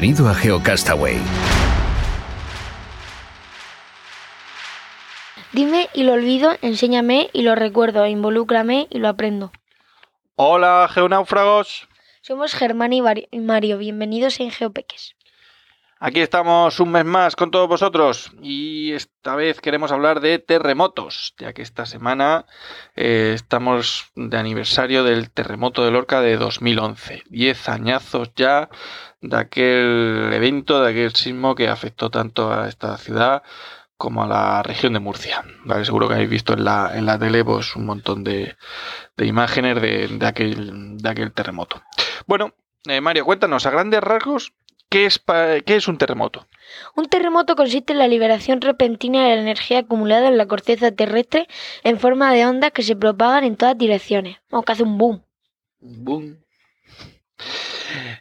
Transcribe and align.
Bienvenido 0.00 0.28
a 0.28 0.34
GeoCastaway. 0.36 1.16
Dime 5.52 5.88
y 5.92 6.04
lo 6.04 6.12
olvido, 6.12 6.52
enséñame 6.62 7.30
y 7.32 7.42
lo 7.42 7.56
recuerdo, 7.56 8.06
involúcrame 8.06 8.86
y 8.90 8.98
lo 9.00 9.08
aprendo. 9.08 9.50
Hola, 10.36 10.88
geonáufragos. 10.88 11.88
Somos 12.20 12.54
Germán 12.54 12.92
y 12.92 13.02
Mario, 13.02 13.78
bienvenidos 13.78 14.38
en 14.38 14.52
Geopeques. 14.52 15.16
Aquí 16.00 16.20
estamos 16.20 16.78
un 16.78 16.92
mes 16.92 17.04
más 17.04 17.34
con 17.34 17.50
todos 17.50 17.66
vosotros 17.66 18.30
y 18.40 18.92
esta 18.92 19.34
vez 19.34 19.60
queremos 19.60 19.90
hablar 19.90 20.20
de 20.20 20.38
terremotos, 20.38 21.34
ya 21.38 21.52
que 21.52 21.62
esta 21.62 21.86
semana 21.86 22.46
eh, 22.94 23.32
estamos 23.34 24.12
de 24.14 24.36
aniversario 24.36 25.02
del 25.02 25.32
terremoto 25.32 25.84
de 25.84 25.90
Lorca 25.90 26.20
de 26.20 26.36
2011. 26.36 27.24
Diez 27.30 27.68
añazos 27.68 28.30
ya 28.36 28.70
de 29.20 29.36
aquel 29.36 30.30
evento, 30.32 30.80
de 30.80 30.90
aquel 30.90 31.16
sismo 31.16 31.56
que 31.56 31.68
afectó 31.68 32.10
tanto 32.10 32.52
a 32.52 32.68
esta 32.68 32.96
ciudad 32.96 33.42
como 33.96 34.22
a 34.22 34.28
la 34.28 34.62
región 34.62 34.92
de 34.92 35.00
Murcia. 35.00 35.42
Vale, 35.64 35.84
seguro 35.84 36.06
que 36.06 36.14
habéis 36.14 36.30
visto 36.30 36.52
en 36.52 36.62
la, 36.62 36.92
en 36.94 37.06
la 37.06 37.18
tele 37.18 37.44
pues, 37.44 37.74
un 37.74 37.86
montón 37.86 38.22
de, 38.22 38.56
de 39.16 39.26
imágenes 39.26 39.82
de, 39.82 40.06
de 40.06 40.26
aquel, 40.26 40.96
de 40.96 41.08
aquel 41.08 41.32
terremoto. 41.32 41.82
Bueno, 42.28 42.54
eh, 42.84 43.00
Mario, 43.00 43.24
cuéntanos 43.24 43.66
a 43.66 43.70
grandes 43.70 44.00
rasgos 44.00 44.52
¿Qué 44.90 45.04
es, 45.06 45.18
pa- 45.18 45.60
¿Qué 45.60 45.76
es 45.76 45.86
un 45.88 45.98
terremoto? 45.98 46.46
Un 46.96 47.06
terremoto 47.06 47.56
consiste 47.56 47.92
en 47.92 47.98
la 47.98 48.08
liberación 48.08 48.60
repentina 48.60 49.22
de 49.28 49.36
la 49.36 49.42
energía 49.42 49.80
acumulada 49.80 50.28
en 50.28 50.38
la 50.38 50.46
corteza 50.46 50.92
terrestre 50.92 51.46
en 51.84 51.98
forma 51.98 52.32
de 52.32 52.46
ondas 52.46 52.72
que 52.72 52.82
se 52.82 52.96
propagan 52.96 53.44
en 53.44 53.56
todas 53.56 53.76
direcciones. 53.76 54.38
O 54.50 54.62
que 54.62 54.72
hace 54.72 54.82
un 54.82 54.96
boom. 54.98 55.22
Boom. 55.80 56.38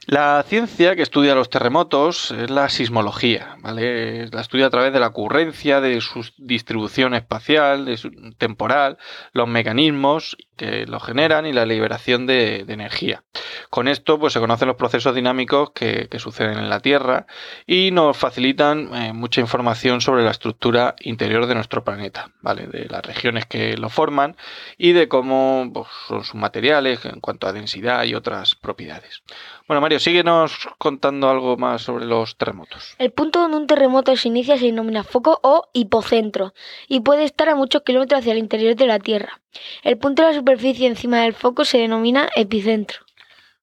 La 0.05 0.43
ciencia 0.47 0.95
que 0.95 1.01
estudia 1.01 1.35
los 1.35 1.49
terremotos 1.49 2.31
es 2.31 2.49
la 2.49 2.69
sismología, 2.69 3.57
¿vale? 3.59 4.27
La 4.27 4.41
estudia 4.41 4.67
a 4.67 4.69
través 4.69 4.93
de 4.93 4.99
la 4.99 5.07
ocurrencia, 5.07 5.81
de 5.81 5.99
su 6.01 6.25
distribución 6.37 7.13
espacial, 7.13 7.85
de 7.85 7.97
su 7.97 8.11
temporal, 8.37 8.97
los 9.33 9.47
mecanismos 9.47 10.37
que 10.55 10.85
lo 10.85 10.99
generan 10.99 11.45
y 11.45 11.53
la 11.53 11.65
liberación 11.65 12.25
de, 12.25 12.65
energía. 12.67 13.23
Con 13.69 13.87
esto, 13.87 14.19
pues 14.19 14.33
se 14.33 14.39
conocen 14.39 14.67
los 14.67 14.77
procesos 14.77 15.15
dinámicos 15.15 15.71
que, 15.71 16.07
que 16.09 16.19
suceden 16.19 16.57
en 16.57 16.69
la 16.69 16.79
Tierra 16.79 17.27
y 17.65 17.91
nos 17.91 18.17
facilitan 18.17 18.93
eh, 18.93 19.13
mucha 19.13 19.41
información 19.41 20.02
sobre 20.02 20.23
la 20.23 20.31
estructura 20.31 20.95
interior 20.99 21.45
de 21.45 21.55
nuestro 21.55 21.83
planeta, 21.83 22.31
¿vale? 22.41 22.67
De 22.67 22.87
las 22.89 23.05
regiones 23.05 23.45
que 23.45 23.77
lo 23.77 23.89
forman 23.89 24.35
y 24.77 24.93
de 24.93 25.07
cómo 25.07 25.69
pues, 25.73 25.87
son 26.07 26.23
sus 26.23 26.35
materiales 26.35 27.05
en 27.05 27.19
cuanto 27.19 27.47
a 27.47 27.53
densidad 27.53 28.03
y 28.03 28.15
otras 28.15 28.55
propiedades. 28.55 29.21
Bueno, 29.67 29.82
Mario, 29.82 30.00
síguenos 30.00 30.70
contando 30.78 31.30
algo 31.30 31.58
más 31.58 31.82
sobre 31.82 32.05
los 32.05 32.38
terremotos. 32.38 32.95
El 33.00 33.11
punto 33.11 33.42
donde 33.42 33.58
un 33.58 33.67
terremoto 33.67 34.16
se 34.16 34.30
inicia 34.30 34.58
se 34.58 34.66
denomina 34.66 35.04
foco 35.04 35.42
o 35.44 35.70
hipocentro 35.73 36.54
y 36.88 37.02
puede 37.02 37.26
estar 37.26 37.50
a 37.50 37.55
muchos 37.55 37.82
kilómetros 37.82 38.22
hacia 38.22 38.32
el 38.32 38.38
interior 38.38 38.76
de 38.76 38.88
la 38.88 39.00
Tierra. 39.00 39.42
El 39.83 39.98
punto 39.98 40.22
de 40.22 40.30
la 40.30 40.38
superficie 40.38 40.88
encima 40.88 41.22
del 41.22 41.33
foco 41.33 41.66
se 41.66 41.80
denomina 41.80 42.30
epicentro. 42.36 43.00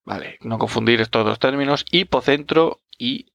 Vale, 0.05 0.37
no 0.43 0.59
confundir 0.59 1.01
estos 1.01 1.25
dos 1.25 1.39
términos, 1.39 1.87
hipocentro 1.91 2.83
y 2.99 3.33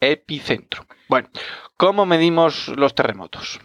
epicentro. 0.00 0.86
Bueno, 1.08 1.28
¿cómo 1.76 2.06
medimos 2.06 2.68
los 2.68 2.94
terremotos? 2.94 3.60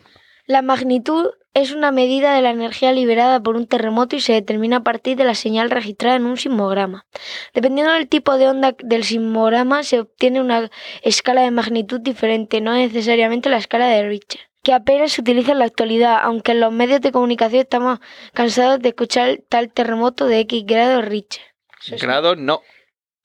La 0.45 0.61
magnitud 0.61 1.29
es 1.53 1.71
una 1.71 1.91
medida 1.91 2.33
de 2.33 2.41
la 2.41 2.51
energía 2.51 2.93
liberada 2.93 3.41
por 3.41 3.55
un 3.55 3.67
terremoto 3.67 4.15
y 4.15 4.21
se 4.21 4.33
determina 4.33 4.77
a 4.77 4.83
partir 4.83 5.17
de 5.17 5.25
la 5.25 5.35
señal 5.35 5.69
registrada 5.69 6.15
en 6.15 6.25
un 6.25 6.37
sismograma. 6.37 7.05
Dependiendo 7.53 7.93
del 7.93 8.07
tipo 8.07 8.37
de 8.37 8.47
onda 8.47 8.75
del 8.79 9.03
sismograma 9.03 9.83
se 9.83 9.99
obtiene 9.99 10.39
una 10.39 10.71
escala 11.01 11.41
de 11.41 11.51
magnitud 11.51 11.99
diferente, 11.99 12.61
no 12.61 12.73
necesariamente 12.73 13.49
la 13.49 13.57
escala 13.57 13.87
de 13.87 14.07
Richter, 14.07 14.39
que 14.63 14.73
apenas 14.73 15.11
se 15.11 15.21
utiliza 15.21 15.51
en 15.51 15.59
la 15.59 15.65
actualidad, 15.65 16.19
aunque 16.21 16.53
en 16.53 16.61
los 16.61 16.71
medios 16.71 17.01
de 17.01 17.11
comunicación 17.11 17.61
estamos 17.61 17.99
cansados 18.33 18.79
de 18.79 18.89
escuchar 18.89 19.39
tal 19.49 19.71
terremoto 19.71 20.27
de 20.27 20.39
X 20.39 20.65
grado 20.65 21.01
Richter. 21.01 21.41
Eso 21.81 21.95
es 21.95 22.01
Grado 22.01 22.35
no. 22.35 22.61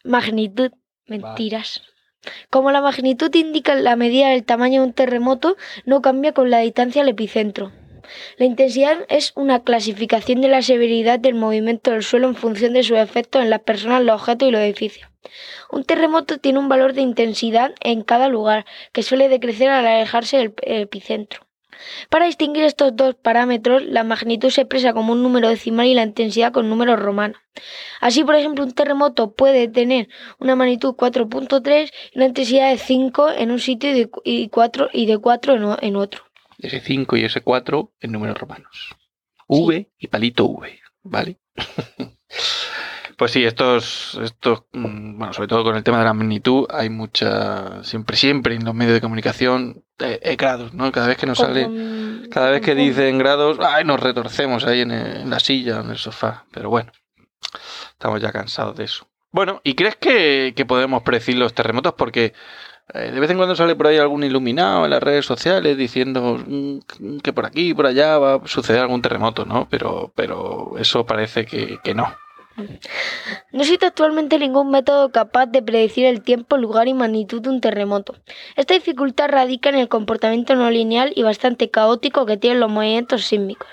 Magnitud. 0.04 0.72
Mentiras. 1.06 1.82
Como 2.50 2.70
la 2.70 2.80
magnitud 2.80 3.34
indica 3.34 3.74
la 3.74 3.96
medida 3.96 4.28
del 4.28 4.44
tamaño 4.44 4.82
de 4.82 4.88
un 4.88 4.92
terremoto, 4.92 5.56
no 5.84 6.02
cambia 6.02 6.32
con 6.32 6.50
la 6.50 6.58
distancia 6.58 7.02
al 7.02 7.08
epicentro. 7.08 7.72
La 8.38 8.46
intensidad 8.46 8.98
es 9.08 9.32
una 9.34 9.62
clasificación 9.62 10.40
de 10.40 10.48
la 10.48 10.62
severidad 10.62 11.18
del 11.18 11.34
movimiento 11.34 11.90
del 11.90 12.02
suelo 12.02 12.28
en 12.28 12.36
función 12.36 12.72
de 12.72 12.82
sus 12.82 12.98
efectos 12.98 13.42
en 13.42 13.50
las 13.50 13.60
personas, 13.60 14.02
los 14.02 14.20
objetos 14.20 14.48
y 14.48 14.52
los 14.52 14.60
edificios. 14.60 15.08
Un 15.70 15.84
terremoto 15.84 16.38
tiene 16.38 16.58
un 16.58 16.68
valor 16.68 16.92
de 16.92 17.02
intensidad 17.02 17.74
en 17.80 18.02
cada 18.02 18.28
lugar, 18.28 18.64
que 18.92 19.02
suele 19.02 19.28
decrecer 19.28 19.68
al 19.68 19.86
alejarse 19.86 20.36
del 20.36 20.54
epicentro. 20.62 21.45
Para 22.10 22.26
distinguir 22.26 22.64
estos 22.64 22.94
dos 22.96 23.14
parámetros, 23.14 23.82
la 23.84 24.04
magnitud 24.04 24.50
se 24.50 24.62
expresa 24.62 24.92
como 24.92 25.12
un 25.12 25.22
número 25.22 25.48
decimal 25.48 25.86
y 25.86 25.94
la 25.94 26.02
intensidad 26.02 26.52
con 26.52 26.68
números 26.68 26.98
romanos. 26.98 27.38
Así, 28.00 28.24
por 28.24 28.34
ejemplo, 28.34 28.64
un 28.64 28.72
terremoto 28.72 29.32
puede 29.32 29.68
tener 29.68 30.08
una 30.38 30.56
magnitud 30.56 30.94
4.3 30.94 31.90
y 32.12 32.18
una 32.18 32.26
intensidad 32.26 32.70
de 32.70 32.78
5 32.78 33.30
en 33.30 33.50
un 33.50 33.58
sitio 33.60 33.90
y 33.90 33.94
de, 33.94 34.10
y 34.24 34.48
4, 34.48 34.88
y 34.92 35.06
de 35.06 35.18
4 35.18 35.54
en, 35.54 35.64
o- 35.64 35.78
en 35.80 35.96
otro. 35.96 36.22
Ese 36.58 36.80
5 36.80 37.16
y 37.16 37.24
ese 37.24 37.40
4 37.40 37.92
en 38.00 38.12
números 38.12 38.38
romanos. 38.38 38.94
V 39.48 39.88
y 39.98 40.06
palito 40.08 40.46
V, 40.46 40.80
¿vale? 41.02 41.38
pues 43.16 43.32
sí, 43.32 43.44
estos, 43.44 44.18
estos, 44.22 44.64
mm, 44.72 45.18
bueno, 45.18 45.32
sobre 45.32 45.48
todo 45.48 45.64
con 45.64 45.76
el 45.76 45.82
tema 45.82 45.98
de 45.98 46.04
la 46.04 46.12
magnitud, 46.14 46.66
hay 46.70 46.90
mucha, 46.90 47.82
siempre, 47.82 48.16
siempre 48.16 48.54
en 48.54 48.64
los 48.64 48.74
medios 48.74 48.94
de 48.94 49.00
comunicación, 49.00 49.84
eh, 49.98 50.20
eh, 50.22 50.36
grados, 50.36 50.74
¿no? 50.74 50.92
Cada 50.92 51.06
vez 51.08 51.16
que 51.16 51.26
nos 51.26 51.38
sale, 51.38 51.64
cada 52.30 52.50
vez 52.50 52.60
que 52.60 52.74
dicen 52.74 53.18
grados, 53.18 53.58
ay, 53.60 53.84
nos 53.84 54.00
retorcemos 54.00 54.64
ahí 54.64 54.82
en, 54.82 54.90
el- 54.90 55.16
en 55.22 55.30
la 55.30 55.40
silla 55.40 55.80
en 55.80 55.90
el 55.90 55.96
sofá. 55.98 56.44
Pero 56.52 56.68
bueno, 56.70 56.92
estamos 57.92 58.20
ya 58.20 58.32
cansados 58.32 58.76
de 58.76 58.84
eso. 58.84 59.06
Bueno, 59.32 59.60
¿y 59.64 59.74
crees 59.74 59.96
que, 59.96 60.52
que 60.56 60.64
podemos 60.64 61.02
predecir 61.02 61.36
los 61.36 61.52
terremotos? 61.54 61.94
Porque 61.94 62.32
eh, 62.94 63.10
de 63.12 63.20
vez 63.20 63.30
en 63.30 63.36
cuando 63.36 63.56
sale 63.56 63.74
por 63.74 63.86
ahí 63.88 63.98
algún 63.98 64.24
iluminado 64.24 64.84
en 64.84 64.90
las 64.90 65.02
redes 65.02 65.26
sociales 65.26 65.76
diciendo 65.76 66.38
mm, 66.46 67.18
que 67.22 67.32
por 67.32 67.44
aquí 67.46 67.70
y 67.70 67.74
por 67.74 67.86
allá 67.86 68.18
va 68.18 68.34
a 68.36 68.46
suceder 68.46 68.80
algún 68.82 69.02
terremoto, 69.02 69.44
¿no? 69.44 69.66
Pero, 69.70 70.12
pero 70.14 70.74
eso 70.78 71.04
parece 71.04 71.44
que, 71.46 71.78
que 71.82 71.94
no. 71.94 72.14
No 72.56 73.60
existe 73.60 73.86
actualmente 73.86 74.38
ningún 74.38 74.70
método 74.70 75.10
capaz 75.10 75.46
de 75.46 75.62
predecir 75.62 76.06
el 76.06 76.22
tiempo, 76.22 76.56
lugar 76.56 76.88
y 76.88 76.94
magnitud 76.94 77.42
de 77.42 77.50
un 77.50 77.60
terremoto. 77.60 78.14
Esta 78.56 78.74
dificultad 78.74 79.28
radica 79.28 79.68
en 79.68 79.76
el 79.76 79.88
comportamiento 79.88 80.54
no 80.54 80.70
lineal 80.70 81.12
y 81.14 81.22
bastante 81.22 81.70
caótico 81.70 82.24
que 82.26 82.36
tienen 82.36 82.60
los 82.60 82.70
movimientos 82.70 83.24
sísmicos. 83.24 83.68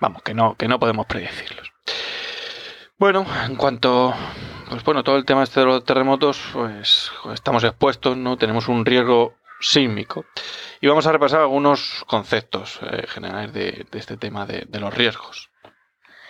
Vamos, 0.00 0.22
que 0.22 0.34
no, 0.34 0.54
que 0.56 0.68
no 0.68 0.78
podemos 0.78 1.06
predecirlos. 1.06 1.72
Bueno, 2.98 3.26
en 3.46 3.56
cuanto, 3.56 4.14
pues 4.68 4.82
bueno, 4.84 5.02
todo 5.02 5.16
el 5.16 5.24
tema 5.24 5.42
este 5.42 5.60
de 5.60 5.66
los 5.66 5.84
terremotos, 5.84 6.40
pues 6.52 7.10
estamos 7.32 7.64
expuestos, 7.64 8.16
¿no? 8.16 8.36
Tenemos 8.36 8.68
un 8.68 8.84
riesgo 8.84 9.34
sísmico. 9.60 10.24
Y 10.80 10.86
vamos 10.86 11.06
a 11.06 11.12
repasar 11.12 11.40
algunos 11.40 12.04
conceptos 12.06 12.78
eh, 12.82 13.06
generales 13.08 13.52
de, 13.52 13.86
este 13.92 14.16
tema 14.16 14.46
de 14.46 14.80
los 14.80 14.94
riesgos. 14.94 15.50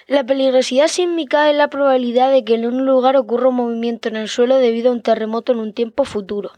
La 0.08 0.25
peligrosidad 0.25 0.88
sísmica 0.88 1.50
es 1.50 1.55
la 1.55 1.69
probabilidad 1.69 2.32
de 2.32 2.43
que 2.43 2.55
en 2.55 2.64
un 2.64 2.87
lugar 2.87 3.14
ocurra 3.19 3.50
un 3.50 3.56
movimiento 3.56 4.08
en 4.08 4.16
el 4.16 4.31
suelo 4.31 4.56
debido 4.56 4.88
a 4.88 4.94
un 4.94 5.02
terremoto 5.02 5.52
en 5.52 5.58
un 5.58 5.75
tiempo 5.75 6.06
futuro. 6.06 6.52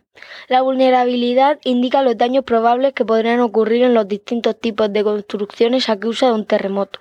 La 0.47 0.63
vulnerabilidad 0.63 1.59
indica 1.65 2.03
los 2.03 2.17
daños 2.17 2.45
probables 2.45 2.93
que 2.93 3.05
podrían 3.05 3.41
ocurrir 3.41 3.83
en 3.83 3.93
los 3.93 4.07
distintos 4.07 4.61
tipos 4.61 4.93
de 4.93 5.03
construcciones 5.03 5.89
a 5.89 5.99
causa 5.99 6.29
de 6.29 6.35
un 6.35 6.47
terremoto. 6.47 7.01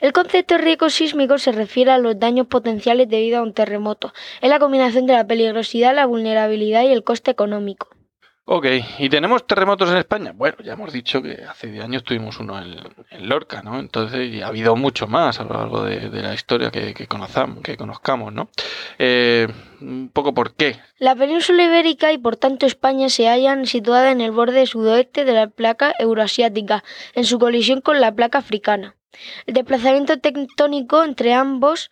El 0.00 0.14
concepto 0.14 0.56
riesgo 0.56 0.88
sísmico 0.88 1.36
se 1.36 1.52
refiere 1.52 1.90
a 1.90 1.98
los 1.98 2.18
daños 2.18 2.46
potenciales 2.46 3.10
debido 3.10 3.40
a 3.40 3.42
un 3.42 3.52
terremoto. 3.52 4.14
Es 4.40 4.48
la 4.48 4.60
combinación 4.60 5.04
de 5.04 5.12
la 5.12 5.26
peligrosidad, 5.26 5.94
la 5.94 6.06
vulnerabilidad 6.06 6.84
y 6.84 6.92
el 6.92 7.04
coste 7.04 7.32
económico. 7.32 7.90
Ok, 8.46 8.66
¿y 8.98 9.08
tenemos 9.08 9.46
terremotos 9.46 9.90
en 9.90 9.98
España? 9.98 10.32
Bueno, 10.34 10.56
ya 10.64 10.72
hemos 10.72 10.92
dicho 10.92 11.22
que 11.22 11.44
hace 11.48 11.68
10 11.68 11.84
años 11.84 12.04
tuvimos 12.04 12.40
uno 12.40 12.60
en, 12.60 13.28
Lorca, 13.28 13.62
¿no? 13.62 13.78
Entonces, 13.78 14.42
ha 14.42 14.48
habido 14.48 14.74
mucho 14.74 15.06
más 15.06 15.38
a 15.38 15.44
lo 15.44 15.54
largo 15.54 15.84
de, 15.84 16.08
la 16.10 16.34
historia 16.34 16.70
que, 16.70 16.92
que, 16.94 17.06
conozcamos, 17.06 17.62
que 17.62 17.76
conozcamos, 17.76 18.32
¿no? 18.32 18.48
Eh, 18.98 19.46
un 19.80 20.10
poco 20.12 20.34
por 20.34 20.54
qué. 20.54 20.80
La 20.98 21.14
península 21.14 21.64
ibérica 21.64 22.12
y 22.12 22.18
por 22.18 22.36
tanto 22.36 22.66
España 22.66 23.08
se 23.08 23.28
hallan 23.28 23.66
situada 23.66 24.10
en 24.10 24.20
el 24.20 24.32
borde 24.32 24.66
sudoeste 24.66 25.24
de 25.24 25.32
la 25.32 25.46
placa 25.46 25.94
euroasiática, 25.98 26.82
en 27.14 27.24
su 27.24 27.38
colisión 27.38 27.80
con 27.80 28.00
la 28.00 28.12
placa 28.12 28.38
africana. 28.38 28.96
El 29.46 29.54
desplazamiento 29.54 30.18
tectónico 30.18 31.04
entre 31.04 31.34
ambos 31.34 31.90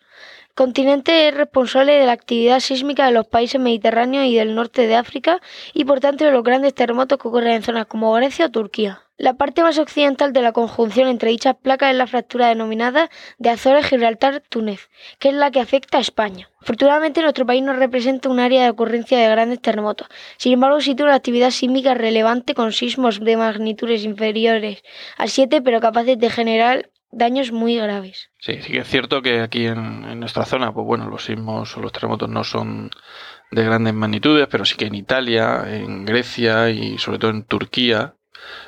continente 0.59 1.29
es 1.29 1.33
responsable 1.33 1.93
de 1.93 2.05
la 2.05 2.11
actividad 2.11 2.59
sísmica 2.59 3.05
de 3.05 3.13
los 3.13 3.25
países 3.25 3.61
mediterráneos 3.61 4.25
y 4.25 4.35
del 4.35 4.55
norte 4.55 4.87
de 4.87 4.95
África 4.97 5.39
y 5.73 5.85
por 5.85 6.01
tanto 6.01 6.25
de 6.25 6.31
los 6.31 6.43
grandes 6.43 6.73
terremotos 6.73 7.17
que 7.17 7.29
ocurren 7.29 7.53
en 7.53 7.63
zonas 7.63 7.85
como 7.85 8.11
Grecia 8.11 8.47
o 8.47 8.51
Turquía. 8.51 9.03
La 9.15 9.35
parte 9.35 9.63
más 9.63 9.79
occidental 9.79 10.33
de 10.33 10.41
la 10.41 10.51
conjunción 10.51 11.07
entre 11.07 11.29
dichas 11.29 11.55
placas 11.55 11.91
es 11.91 11.97
la 11.97 12.07
fractura 12.07 12.49
denominada 12.49 13.09
de 13.37 13.51
Azores-Gibraltar-Túnez, 13.51 14.89
que 15.17 15.29
es 15.29 15.33
la 15.33 15.49
que 15.49 15.61
afecta 15.61 15.97
a 15.97 16.01
España. 16.01 16.49
Afortunadamente 16.61 17.21
nuestro 17.21 17.45
país 17.45 17.63
no 17.63 17.71
representa 17.71 18.27
un 18.27 18.41
área 18.41 18.63
de 18.63 18.69
ocurrencia 18.69 19.17
de 19.17 19.29
grandes 19.29 19.61
terremotos. 19.61 20.09
Sin 20.35 20.51
embargo, 20.51 20.81
sitúa 20.81 21.05
una 21.05 21.15
actividad 21.15 21.51
sísmica 21.51 21.93
relevante 21.93 22.53
con 22.53 22.73
sismos 22.73 23.21
de 23.21 23.37
magnitudes 23.37 24.03
inferiores 24.03 24.83
a 25.17 25.27
7, 25.27 25.61
pero 25.61 25.79
capaces 25.79 26.19
de 26.19 26.29
generar 26.29 26.89
daños 27.11 27.51
muy 27.51 27.77
graves. 27.77 28.29
Sí, 28.39 28.59
sí 28.61 28.73
que 28.73 28.79
es 28.79 28.87
cierto 28.87 29.21
que 29.21 29.41
aquí 29.41 29.65
en, 29.65 30.19
nuestra 30.19 30.45
zona, 30.45 30.73
pues 30.73 30.85
bueno, 30.85 31.09
los 31.09 31.25
sismos 31.25 31.75
o 31.77 31.81
los 31.81 31.91
terremotos 31.91 32.29
no 32.29 32.43
son 32.43 32.91
de 33.51 33.63
grandes 33.63 33.93
magnitudes, 33.93 34.47
pero 34.49 34.65
sí 34.65 34.75
que 34.75 34.85
en 34.85 34.95
Italia, 34.95 35.63
en 35.67 36.05
Grecia 36.05 36.69
y 36.69 36.97
sobre 36.97 37.19
todo 37.19 37.31
en 37.31 37.43
Turquía, 37.43 38.13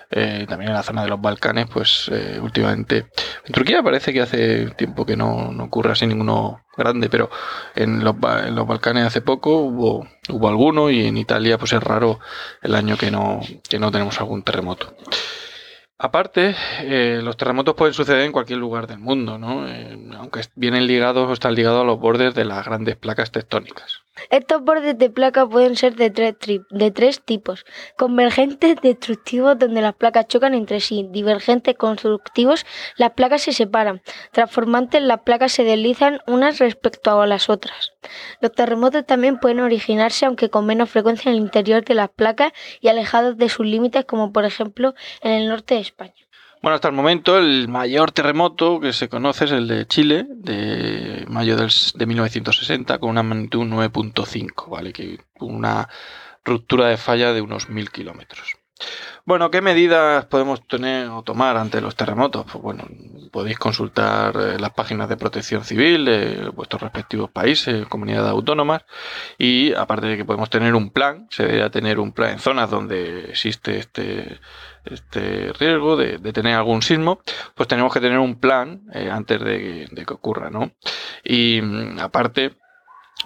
eh, 0.10 0.46
también 0.50 0.72
en 0.72 0.76
la 0.76 0.84
zona 0.84 1.04
de 1.04 1.10
los 1.10 1.22
Balcanes, 1.22 1.68
pues 1.72 2.10
eh, 2.12 2.40
últimamente. 2.42 3.08
En 3.46 3.54
Turquía 3.54 3.82
parece 3.82 4.12
que 4.12 4.22
hace 4.22 4.72
tiempo 4.72 5.06
que 5.06 5.16
no, 5.16 5.52
no 5.52 5.66
ocurre 5.66 5.92
así 5.94 6.06
ninguno 6.06 6.66
grande, 6.76 7.10
pero 7.10 7.30
en 7.76 8.04
los, 8.04 8.16
en 8.46 8.56
los, 8.56 8.68
Balcanes 8.68 9.06
hace 9.06 9.22
poco 9.22 9.60
hubo, 9.60 10.08
hubo 10.30 10.50
alguno 10.50 10.90
y 10.90 11.06
en 11.06 11.18
Italia 11.18 11.58
pues 11.58 11.74
es 11.74 11.82
raro 11.82 12.20
el 12.62 12.76
año 12.76 12.98
que 12.98 13.12
no, 13.12 13.40
que 13.70 13.80
no 13.80 13.92
tenemos 13.92 14.20
algún 14.20 14.44
terremoto. 14.44 14.94
Aparte, 16.04 16.56
eh, 16.80 17.20
los 17.22 17.38
terremotos 17.38 17.76
pueden 17.76 17.94
suceder 17.94 18.22
en 18.22 18.32
cualquier 18.32 18.58
lugar 18.58 18.88
del 18.88 18.98
mundo, 18.98 19.38
¿no? 19.38 19.68
Eh, 19.68 20.00
aunque 20.18 20.42
vienen 20.56 20.88
ligados 20.88 21.30
o 21.30 21.34
están 21.34 21.54
ligados 21.54 21.84
a 21.84 21.86
los 21.86 22.00
bordes 22.00 22.34
de 22.34 22.44
las 22.44 22.66
grandes 22.66 22.96
placas 22.96 23.30
tectónicas. 23.30 24.02
Estos 24.30 24.64
bordes 24.64 24.98
de 24.98 25.10
placa 25.10 25.48
pueden 25.48 25.76
ser 25.76 25.96
de 25.96 26.10
tres, 26.10 26.62
de 26.70 26.92
tres 26.92 27.22
tipos. 27.22 27.66
Convergentes 27.98 28.76
destructivos 28.82 29.58
donde 29.58 29.82
las 29.82 29.96
placas 29.96 30.28
chocan 30.28 30.54
entre 30.54 30.80
sí. 30.80 31.08
Divergentes 31.12 31.76
constructivos, 31.76 32.66
las 32.98 33.12
placas 33.12 33.44
se 33.44 33.54
separan. 33.54 34.02
Transformantes, 34.32 35.02
las 35.02 35.22
placas 35.22 35.52
se 35.52 35.64
deslizan 35.64 36.20
unas 36.28 36.60
respecto 36.60 37.22
a 37.22 37.28
las 37.28 37.50
otras. 37.50 37.94
Los 38.42 38.52
terremotos 38.52 39.06
también 39.06 39.40
pueden 39.40 39.60
originarse, 39.60 40.26
aunque 40.26 40.50
con 40.50 40.66
menos 40.66 40.90
frecuencia, 40.90 41.30
en 41.30 41.38
el 41.38 41.44
interior 41.44 41.84
de 41.84 41.96
las 41.96 42.10
placas 42.10 42.52
y 42.80 42.90
alejados 42.90 43.38
de 43.38 43.50
sus 43.50 43.66
límites, 43.66 44.06
como 44.06 44.32
por 44.34 44.46
ejemplo 44.46 44.94
en 45.22 45.32
el 45.32 45.48
norte 45.48 45.76
de 45.76 45.82
Bueno, 46.62 46.76
hasta 46.76 46.90
el 46.90 46.94
momento 46.94 47.40
el 47.40 47.68
mayor 47.68 48.12
terremoto 48.12 48.80
que 48.80 48.94
se 48.94 49.10
conoce 49.10 49.46
es 49.46 49.52
el 49.52 49.68
de 49.68 49.88
Chile, 49.88 50.28
de 50.30 51.26
mayo 51.28 51.58
de 51.58 52.06
1960, 52.06 53.00
con 53.00 53.10
una 53.10 53.24
magnitud 53.24 53.66
9.5, 53.66 54.70
¿vale? 54.70 54.94
Que 54.94 55.20
una 55.40 55.90
ruptura 56.46 56.88
de 56.88 56.98
falla 56.98 57.34
de 57.34 57.42
unos 57.42 57.70
1000 57.70 57.90
kilómetros. 57.90 58.58
Bueno, 59.24 59.52
¿qué 59.52 59.62
medidas 59.62 60.26
podemos 60.26 60.68
tener 60.68 61.08
o 61.10 61.22
tomar 61.22 61.56
ante 61.56 61.80
los 61.80 61.96
terremotos? 61.96 62.46
Pues 62.52 62.64
bueno, 62.64 62.88
podéis 63.32 63.60
consultar 63.60 64.36
eh, 64.36 64.60
las 64.60 64.72
páginas 64.72 65.10
de 65.10 65.18
protección 65.18 65.64
civil 65.64 66.06
de 66.06 66.50
vuestros 66.50 66.82
respectivos 66.82 67.30
países, 67.30 67.86
comunidades 67.88 68.32
autónomas, 68.32 68.84
y 69.38 69.74
aparte 69.74 70.08
de 70.08 70.18
que 70.18 70.26
podemos 70.26 70.50
tener 70.50 70.74
un 70.74 70.90
plan, 70.90 71.28
se 71.30 71.44
debería 71.44 71.70
tener 71.70 72.00
un 72.00 72.14
plan 72.14 72.32
en 72.32 72.40
zonas 72.40 72.72
donde 72.72 73.30
existe 73.30 73.78
este, 73.78 74.40
este 74.86 75.54
riesgo 75.54 75.96
de, 75.96 76.20
tener 76.34 76.56
algún 76.56 76.82
sismo, 76.82 77.20
pues 77.56 77.68
tenemos 77.68 77.94
que 77.94 78.00
tener 78.00 78.20
un 78.20 78.40
plan 78.40 78.82
eh, 78.94 79.10
antes 79.12 79.40
de, 79.40 79.88
de, 79.92 80.06
que 80.06 80.14
ocurra, 80.14 80.50
¿no? 80.50 80.72
Y 81.24 81.62
mm, 81.62 82.00
aparte, 82.00 82.61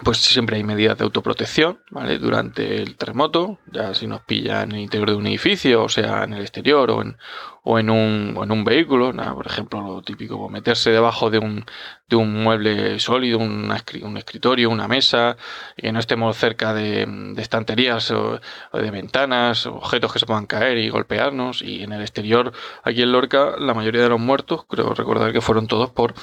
pues 0.04 0.18
siempre 0.18 0.56
hay 0.56 0.64
medidas 0.64 0.98
de 0.98 1.04
autoprotección, 1.04 1.80
¿vale? 1.90 2.18
Durante 2.18 2.82
el 2.82 2.96
terremoto, 2.96 3.58
ya 3.72 3.94
si 3.94 4.06
nos 4.06 4.20
pilla 4.20 4.62
en 4.62 4.72
el 4.72 4.80
interior 4.80 5.10
de 5.10 5.16
un 5.16 5.26
edificio, 5.26 5.84
o 5.84 5.88
sea, 5.88 6.24
en 6.24 6.34
el 6.34 6.42
exterior 6.42 6.90
o 6.90 7.00
en, 7.00 7.16
o 7.62 7.78
en, 7.78 7.88
un, 7.88 8.38
en 8.42 8.52
un 8.52 8.62
vehículo, 8.62 9.14
nada, 9.14 9.34
por 9.34 9.46
ejemplo, 9.46 9.80
lo 9.80 10.02
típico, 10.02 10.38
pues 10.38 10.52
meterse 10.52 10.90
debajo 10.90 11.30
de 11.30 11.38
un, 11.38 11.64
de 12.08 12.16
un 12.16 12.42
mueble 12.42 13.00
sólido, 13.00 13.38
un, 13.38 13.72
un 14.02 14.16
escritorio, 14.16 14.68
una 14.68 14.86
mesa, 14.86 15.38
y 15.76 15.82
que 15.82 15.92
no 15.92 15.98
estemos 15.98 16.36
cerca 16.36 16.74
de, 16.74 17.06
de 17.06 17.42
estanterías 17.42 18.10
o, 18.10 18.38
de 18.74 18.90
ventanas, 18.90 19.64
objetos 19.66 20.12
que 20.12 20.18
se 20.18 20.26
puedan 20.26 20.46
caer 20.46 20.76
y 20.76 20.90
golpearnos, 20.90 21.62
y 21.62 21.82
en 21.82 21.92
el 21.94 22.02
exterior, 22.02 22.52
aquí 22.84 23.02
en 23.02 23.12
Lorca, 23.12 23.54
la 23.58 23.72
mayoría 23.72 24.02
de 24.02 24.10
los 24.10 24.20
muertos, 24.20 24.66
creo 24.68 24.92
recordar 24.92 25.32
que 25.32 25.40
fueron 25.40 25.66
todos 25.68 25.90
por 25.90 26.14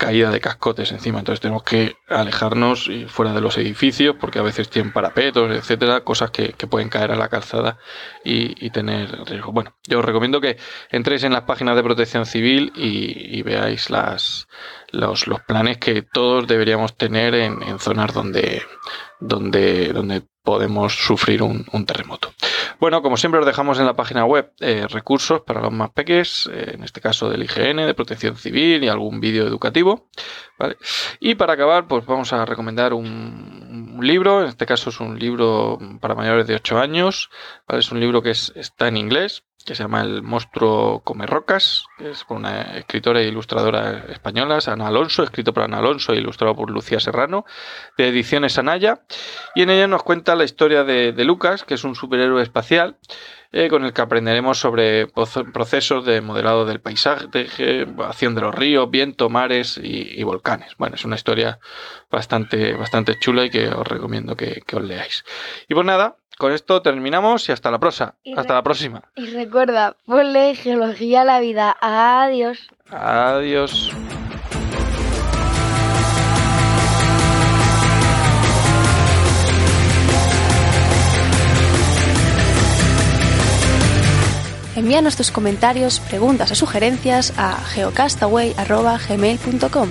caída 0.00 0.30
de 0.30 0.40
cascotes 0.40 0.90
encima. 0.92 1.18
Entonces 1.18 1.40
tenemos 1.40 1.62
que 1.62 1.94
alejarnos 2.08 2.88
y 2.88 3.04
fuera 3.04 3.34
de 3.34 3.42
los 3.42 3.58
edificios 3.58 4.16
porque 4.18 4.38
a 4.38 4.42
veces 4.42 4.70
tienen 4.70 4.92
parapetos, 4.92 5.54
etcétera, 5.54 6.00
cosas 6.00 6.30
que, 6.30 6.54
pueden 6.70 6.88
caer 6.88 7.12
a 7.12 7.16
la 7.16 7.28
calzada 7.28 7.78
y, 8.24 8.70
tener 8.70 9.10
riesgo. 9.26 9.52
Bueno, 9.52 9.76
yo 9.86 9.98
os 9.98 10.04
recomiendo 10.04 10.40
que 10.40 10.56
entréis 10.90 11.24
en 11.24 11.32
las 11.32 11.42
páginas 11.42 11.76
de 11.76 11.82
protección 11.82 12.24
civil 12.24 12.72
y, 12.74 13.42
veáis 13.42 13.90
los, 13.90 14.48
los, 14.92 15.40
planes 15.46 15.78
que 15.78 16.02
todos 16.02 16.46
deberíamos 16.46 16.96
tener 16.96 17.34
en, 17.34 17.62
en 17.62 17.78
zonas 17.78 18.14
donde, 18.14 18.62
donde, 19.20 19.92
donde 19.92 20.22
podemos 20.42 20.94
sufrir 20.94 21.42
un, 21.42 21.64
terremoto. 21.86 22.32
Bueno, 22.78 23.02
como 23.02 23.16
siempre 23.16 23.40
os 23.40 23.46
dejamos 23.46 23.78
en 23.78 23.86
la 23.86 23.94
página 23.94 24.24
web 24.24 24.52
eh, 24.60 24.86
recursos 24.88 25.42
para 25.42 25.60
los 25.60 25.72
más 25.72 25.90
pequeños, 25.90 26.48
eh, 26.52 26.72
en 26.74 26.84
este 26.84 27.00
caso 27.00 27.28
del 27.28 27.42
IGN, 27.42 27.86
de 27.86 27.94
protección 27.94 28.36
civil 28.36 28.82
y 28.82 28.88
algún 28.88 29.20
vídeo 29.20 29.46
educativo. 29.46 30.08
Y 31.20 31.34
para 31.36 31.54
acabar, 31.54 31.86
pues 31.86 32.04
vamos 32.04 32.32
a 32.32 32.44
recomendar 32.44 32.92
un, 32.92 33.98
libro, 34.02 34.42
en 34.42 34.48
este 34.48 34.66
caso 34.66 34.90
es 34.90 35.00
un 35.00 35.18
libro 35.18 35.78
para 36.00 36.14
mayores 36.14 36.46
de 36.46 36.54
8 36.54 36.78
años, 36.78 37.30
es 37.68 37.92
un 37.92 38.00
libro 38.00 38.22
que 38.22 38.30
está 38.30 38.88
en 38.88 38.96
inglés, 38.96 39.44
que 39.64 39.74
se 39.74 39.82
llama 39.82 40.00
El 40.02 40.22
monstruo 40.22 41.00
come 41.04 41.26
rocas, 41.26 41.84
que 41.98 42.10
es 42.10 42.24
con 42.24 42.38
una 42.38 42.78
escritora 42.78 43.20
e 43.20 43.28
ilustradora 43.28 44.06
española, 44.08 44.58
Ana 44.66 44.86
Alonso, 44.86 45.22
escrito 45.22 45.52
por 45.52 45.64
Ana 45.64 45.78
Alonso 45.78 46.12
e 46.12 46.16
ilustrado 46.16 46.54
por 46.54 46.70
Lucía 46.70 46.98
Serrano, 47.00 47.44
de 47.96 48.08
Ediciones 48.08 48.58
Anaya, 48.58 49.02
y 49.54 49.62
en 49.62 49.70
ella 49.70 49.86
nos 49.86 50.02
cuenta 50.02 50.34
la 50.34 50.44
historia 50.44 50.84
de, 50.84 51.12
Lucas, 51.24 51.64
que 51.64 51.74
es 51.74 51.84
un 51.84 51.94
superhéroe 51.94 52.42
espacial, 52.42 52.96
eh, 53.52 53.68
con 53.68 53.84
el 53.84 53.92
que 53.92 54.00
aprenderemos 54.00 54.58
sobre 54.58 55.08
procesos 55.52 56.04
de 56.06 56.20
modelado 56.20 56.64
del 56.64 56.80
paisaje, 56.80 57.26
de 57.26 57.86
acción 57.98 58.34
de 58.34 58.40
los 58.40 58.54
ríos, 58.54 58.90
viento, 58.90 59.28
mares 59.28 59.78
y, 59.82 60.22
volcanes. 60.22 60.76
Bueno, 60.78 60.94
es 60.94 61.04
una 61.04 61.16
historia 61.16 61.58
bastante, 62.10 62.74
bastante 62.74 63.18
chula 63.18 63.44
y 63.44 63.50
que 63.50 63.68
os 63.68 63.86
recomiendo 63.86 64.36
que, 64.36 64.62
que 64.66 64.76
os 64.76 64.84
leáis. 64.84 65.24
Y 65.68 65.74
pues 65.74 65.84
nada, 65.84 66.16
con 66.40 66.52
esto 66.52 66.82
terminamos 66.82 67.48
y 67.48 67.52
hasta 67.52 67.70
la 67.70 67.78
próxima. 67.78 68.16
Hasta 68.36 68.54
la 68.54 68.64
próxima. 68.64 69.04
Y 69.14 69.26
recuerda, 69.26 69.94
ponle 70.06 70.56
geología 70.56 71.20
a 71.20 71.24
la 71.24 71.38
vida. 71.38 71.76
Adiós. 71.80 72.58
Adiós. 72.90 73.92
Envíanos 84.74 85.14
tus 85.16 85.30
comentarios, 85.30 86.00
preguntas 86.00 86.50
o 86.52 86.54
sugerencias 86.54 87.34
a 87.36 87.58
geocastaway.gmail.com. 87.74 89.88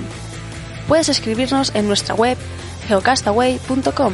Puedes 0.87 1.09
escribirnos 1.09 1.75
en 1.75 1.87
nuestra 1.87 2.15
web 2.15 2.39
geocastaway.com 2.87 4.13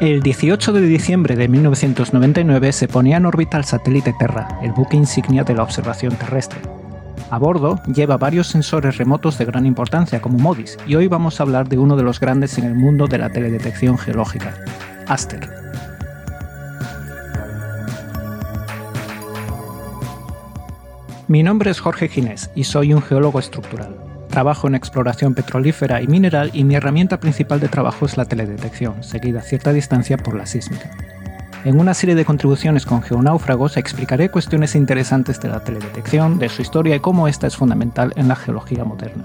El 0.00 0.22
18 0.22 0.72
de 0.72 0.80
diciembre 0.80 1.36
de 1.36 1.46
1999 1.46 2.72
se 2.72 2.88
ponía 2.88 3.18
en 3.18 3.26
órbita 3.26 3.58
el 3.58 3.66
satélite 3.66 4.14
Terra, 4.18 4.48
el 4.62 4.72
buque 4.72 4.96
insignia 4.96 5.44
de 5.44 5.54
la 5.54 5.62
observación 5.62 6.16
terrestre. 6.16 6.58
A 7.28 7.38
bordo 7.38 7.78
lleva 7.84 8.16
varios 8.16 8.46
sensores 8.46 8.96
remotos 8.96 9.36
de 9.36 9.44
gran 9.44 9.66
importancia 9.66 10.22
como 10.22 10.38
MODIS 10.38 10.78
y 10.86 10.94
hoy 10.94 11.06
vamos 11.06 11.38
a 11.38 11.42
hablar 11.42 11.68
de 11.68 11.76
uno 11.76 11.96
de 11.96 12.02
los 12.02 12.18
grandes 12.18 12.56
en 12.56 12.64
el 12.64 12.74
mundo 12.74 13.08
de 13.08 13.18
la 13.18 13.28
teledetección 13.28 13.98
geológica, 13.98 14.54
Aster. 15.06 15.50
Mi 21.28 21.42
nombre 21.42 21.70
es 21.70 21.78
Jorge 21.78 22.08
Ginés 22.08 22.50
y 22.54 22.64
soy 22.64 22.94
un 22.94 23.02
geólogo 23.02 23.38
estructural. 23.38 24.09
Trabajo 24.30 24.68
en 24.68 24.76
exploración 24.76 25.34
petrolífera 25.34 26.00
y 26.00 26.06
mineral 26.06 26.50
y 26.52 26.62
mi 26.62 26.76
herramienta 26.76 27.18
principal 27.18 27.58
de 27.58 27.68
trabajo 27.68 28.06
es 28.06 28.16
la 28.16 28.24
teledetección, 28.24 29.02
seguida 29.02 29.40
a 29.40 29.42
cierta 29.42 29.72
distancia 29.72 30.16
por 30.16 30.36
la 30.36 30.46
sísmica. 30.46 30.90
En 31.64 31.78
una 31.78 31.94
serie 31.94 32.14
de 32.14 32.24
contribuciones 32.24 32.86
con 32.86 33.02
geonáufragos 33.02 33.76
explicaré 33.76 34.30
cuestiones 34.30 34.76
interesantes 34.76 35.40
de 35.40 35.48
la 35.48 35.64
teledetección, 35.64 36.38
de 36.38 36.48
su 36.48 36.62
historia 36.62 36.94
y 36.94 37.00
cómo 37.00 37.26
esta 37.26 37.48
es 37.48 37.56
fundamental 37.56 38.12
en 38.16 38.28
la 38.28 38.36
geología 38.36 38.84
moderna. 38.84 39.24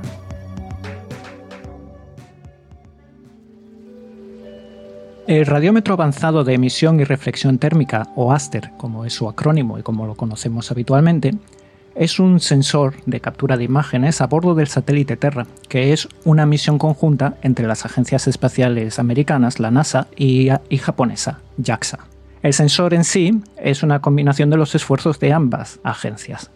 El 5.27 5.45
radiómetro 5.45 5.93
avanzado 5.93 6.43
de 6.43 6.53
emisión 6.53 6.99
y 6.99 7.03
reflexión 7.03 7.57
térmica, 7.57 8.09
o 8.15 8.31
ASTER, 8.31 8.71
como 8.77 9.05
es 9.05 9.13
su 9.13 9.29
acrónimo 9.29 9.79
y 9.79 9.81
como 9.81 10.05
lo 10.05 10.15
conocemos 10.15 10.69
habitualmente, 10.71 11.33
es 11.95 12.19
un 12.19 12.39
sensor 12.39 12.95
de 13.05 13.21
captura 13.21 13.57
de 13.57 13.63
imágenes 13.63 14.21
a 14.21 14.27
bordo 14.27 14.53
del 14.53 14.67
satélite 14.67 15.15
Terra, 15.15 15.47
que 15.69 15.93
es 15.93 16.07
una 16.25 16.45
misión 16.45 16.77
conjunta 16.77 17.37
entre 17.41 17.67
las 17.67 17.85
agencias 17.85 18.27
espaciales 18.27 18.99
americanas, 18.99 19.59
la 19.59 19.71
NASA, 19.71 20.07
y, 20.15 20.49
japonesa, 20.77 21.39
JAXA. 21.57 21.99
El 22.43 22.53
sensor 22.53 22.93
en 22.93 23.05
sí 23.05 23.41
es 23.57 23.81
una 23.81 24.01
combinación 24.01 24.49
de 24.49 24.57
los 24.57 24.75
esfuerzos 24.75 25.19
de 25.19 25.33
ambas 25.33 25.79
agencias. 25.83 26.51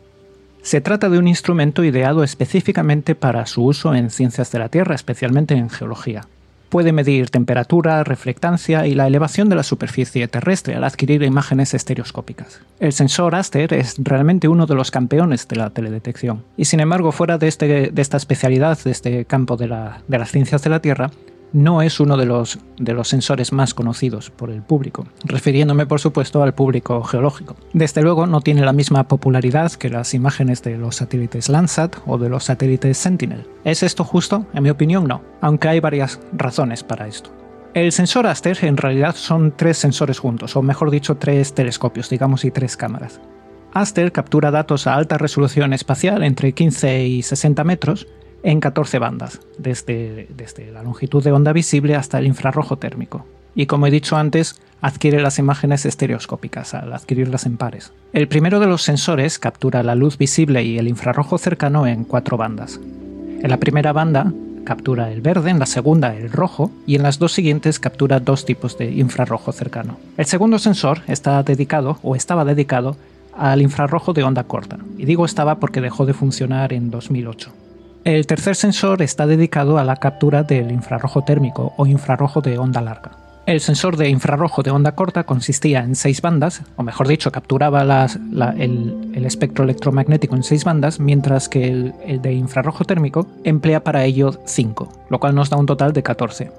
Se 0.61 0.81
trata 0.81 1.09
de 1.09 1.17
un 1.17 1.27
instrumento 1.27 1.83
ideado 1.83 2.23
específicamente 2.23 3.15
para 3.15 3.45
su 3.45 3.63
uso 3.63 3.95
en 3.95 4.09
ciencias 4.09 4.51
de 4.51 4.59
la 4.59 4.69
Tierra, 4.69 4.93
especialmente 4.93 5.55
en 5.55 5.69
geología. 5.69 6.27
Puede 6.69 6.91
medir 6.91 7.29
temperatura, 7.29 8.03
reflectancia 8.03 8.85
y 8.85 8.93
la 8.93 9.07
elevación 9.07 9.49
de 9.49 9.55
la 9.55 9.63
superficie 9.63 10.27
terrestre 10.27 10.75
al 10.75 10.83
adquirir 10.83 11.23
imágenes 11.23 11.73
estereoscópicas. 11.73 12.61
El 12.79 12.93
sensor 12.93 13.35
Aster 13.35 13.73
es 13.73 13.95
realmente 13.97 14.47
uno 14.47 14.67
de 14.67 14.75
los 14.75 14.91
campeones 14.91 15.47
de 15.47 15.55
la 15.55 15.71
teledetección. 15.71 16.43
Y 16.57 16.65
sin 16.65 16.79
embargo, 16.79 17.11
fuera 17.11 17.37
de, 17.37 17.47
este, 17.47 17.91
esta 17.99 18.17
especialidad, 18.17 18.77
de 18.83 18.91
este 18.91 19.25
campo 19.25 19.57
de 19.57 19.67
las 19.67 20.31
ciencias 20.31 20.61
de 20.61 20.69
la 20.69 20.79
Tierra, 20.79 21.09
no 21.53 21.81
es 21.81 21.99
uno 21.99 22.17
de 22.17 22.25
los, 22.25 22.59
de 22.77 22.93
los 22.93 23.07
sensores 23.07 23.51
más 23.51 23.73
conocidos 23.73 24.29
por 24.29 24.49
el 24.49 24.61
público, 24.61 25.07
refiriéndome 25.23 25.85
por 25.85 25.99
supuesto 25.99 26.43
al 26.43 26.53
público 26.53 27.03
geológico. 27.03 27.55
Desde 27.73 28.01
luego 28.01 28.27
no 28.27 28.41
tiene 28.41 28.65
la 28.65 28.73
misma 28.73 29.07
popularidad 29.07 29.71
que 29.73 29.89
las 29.89 30.13
imágenes 30.13 30.61
de 30.63 30.77
los 30.77 30.97
satélites 30.97 31.49
Landsat 31.49 31.97
o 32.05 32.17
de 32.17 32.29
los 32.29 32.45
satélites 32.45 32.97
Sentinel. 32.97 33.45
¿Es 33.63 33.83
esto 33.83 34.03
justo? 34.03 34.45
En 34.53 34.63
mi 34.63 34.69
opinión 34.69 35.07
no, 35.07 35.21
aunque 35.41 35.69
hay 35.69 35.79
varias 35.79 36.19
razones 36.33 36.83
para 36.83 37.07
esto. 37.07 37.31
El 37.73 37.91
sensor 37.91 38.25
Aster 38.25 38.57
en 38.63 38.77
realidad 38.77 39.15
son 39.15 39.53
tres 39.55 39.77
sensores 39.77 40.17
juntos, 40.17 40.55
o 40.55 40.61
mejor 40.63 40.89
dicho, 40.89 41.17
tres 41.17 41.53
telescopios, 41.53 42.09
digamos, 42.09 42.43
y 42.43 42.51
tres 42.51 42.75
cámaras. 42.75 43.21
Aster 43.73 44.11
captura 44.11 44.49
datos 44.49 44.87
a 44.87 44.95
alta 44.95 45.19
resolución 45.19 45.73
espacial 45.73 46.23
entre 46.23 46.53
15 46.53 47.05
y 47.05 47.21
60 47.21 47.63
metros 47.63 48.07
en 48.43 48.59
14 48.59 48.99
bandas, 48.99 49.39
desde, 49.57 50.27
desde 50.35 50.71
la 50.71 50.83
longitud 50.83 51.23
de 51.23 51.31
onda 51.31 51.53
visible 51.53 51.95
hasta 51.95 52.19
el 52.19 52.27
infrarrojo 52.27 52.77
térmico. 52.77 53.25
Y 53.55 53.65
como 53.65 53.87
he 53.87 53.91
dicho 53.91 54.15
antes, 54.15 54.61
adquiere 54.81 55.21
las 55.21 55.39
imágenes 55.39 55.85
estereoscópicas 55.85 56.73
al 56.73 56.93
adquirirlas 56.93 57.45
en 57.45 57.57
pares. 57.57 57.91
El 58.13 58.27
primero 58.27 58.59
de 58.59 58.67
los 58.67 58.83
sensores 58.83 59.39
captura 59.39 59.83
la 59.83 59.95
luz 59.95 60.17
visible 60.17 60.63
y 60.63 60.77
el 60.77 60.87
infrarrojo 60.87 61.37
cercano 61.37 61.87
en 61.87 62.03
cuatro 62.03 62.37
bandas. 62.37 62.79
En 63.41 63.49
la 63.49 63.57
primera 63.57 63.91
banda 63.93 64.31
captura 64.63 65.11
el 65.11 65.21
verde, 65.21 65.49
en 65.49 65.59
la 65.59 65.65
segunda 65.65 66.15
el 66.15 66.31
rojo 66.31 66.71
y 66.85 66.95
en 66.95 67.03
las 67.03 67.17
dos 67.17 67.31
siguientes 67.31 67.79
captura 67.79 68.19
dos 68.19 68.45
tipos 68.45 68.77
de 68.77 68.91
infrarrojo 68.91 69.51
cercano. 69.51 69.97
El 70.17 70.25
segundo 70.25 70.59
sensor 70.59 71.01
está 71.07 71.41
dedicado 71.43 71.97
o 72.03 72.15
estaba 72.15 72.45
dedicado 72.45 72.95
al 73.35 73.61
infrarrojo 73.61 74.13
de 74.13 74.23
onda 74.23 74.43
corta, 74.43 74.77
y 74.97 75.05
digo 75.05 75.25
estaba 75.25 75.59
porque 75.59 75.81
dejó 75.81 76.05
de 76.05 76.13
funcionar 76.13 76.73
en 76.73 76.91
2008. 76.91 77.51
El 78.05 78.25
tercer 78.27 78.55
sensor 78.55 79.01
está 79.01 79.27
dedicado 79.27 79.77
a 79.77 79.83
la 79.83 79.97
captura 79.97 80.43
del 80.43 80.71
infrarrojo 80.71 81.23
térmico 81.23 81.73
o 81.77 81.85
infrarrojo 81.85 82.41
de 82.41 82.57
onda 82.57 82.81
larga. 82.81 83.11
El 83.45 83.61
sensor 83.61 83.97
de 83.97 84.09
infrarrojo 84.09 84.61
de 84.61 84.69
onda 84.71 84.93
corta 84.93 85.25
consistía 85.25 85.79
en 85.79 85.95
seis 85.95 86.21
bandas, 86.21 86.61
o 86.75 86.83
mejor 86.83 87.07
dicho, 87.07 87.31
capturaba 87.31 87.81
el, 87.81 89.25
espectro 89.25 89.63
electromagnético 89.63 90.35
en 90.35 90.43
seis 90.43 90.63
bandas, 90.63 90.99
mientras 90.99 91.49
que 91.49 91.67
el, 91.67 91.93
el 92.05 92.21
de 92.21 92.33
infrarrojo 92.33 92.85
térmico 92.85 93.27
emplea 93.43 93.83
para 93.83 94.05
ello 94.05 94.39
cinco, 94.45 94.89
lo 95.09 95.19
cual 95.19 95.33
nos 95.33 95.49
da 95.49 95.57
un 95.57 95.65
total 95.65 95.93
de 95.93 96.03
14. 96.03 96.51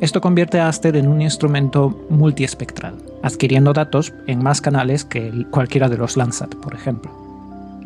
Esto 0.00 0.22
convierte 0.22 0.60
a 0.60 0.68
Aster 0.68 0.96
en 0.96 1.08
un 1.08 1.20
instrumento 1.20 2.06
multiespectral, 2.08 2.96
adquiriendo 3.22 3.74
datos 3.74 4.14
en 4.26 4.42
más 4.42 4.62
canales 4.62 5.04
que 5.04 5.46
cualquiera 5.50 5.90
de 5.90 5.98
los 5.98 6.16
Landsat, 6.16 6.54
por 6.54 6.74
ejemplo. 6.74 7.19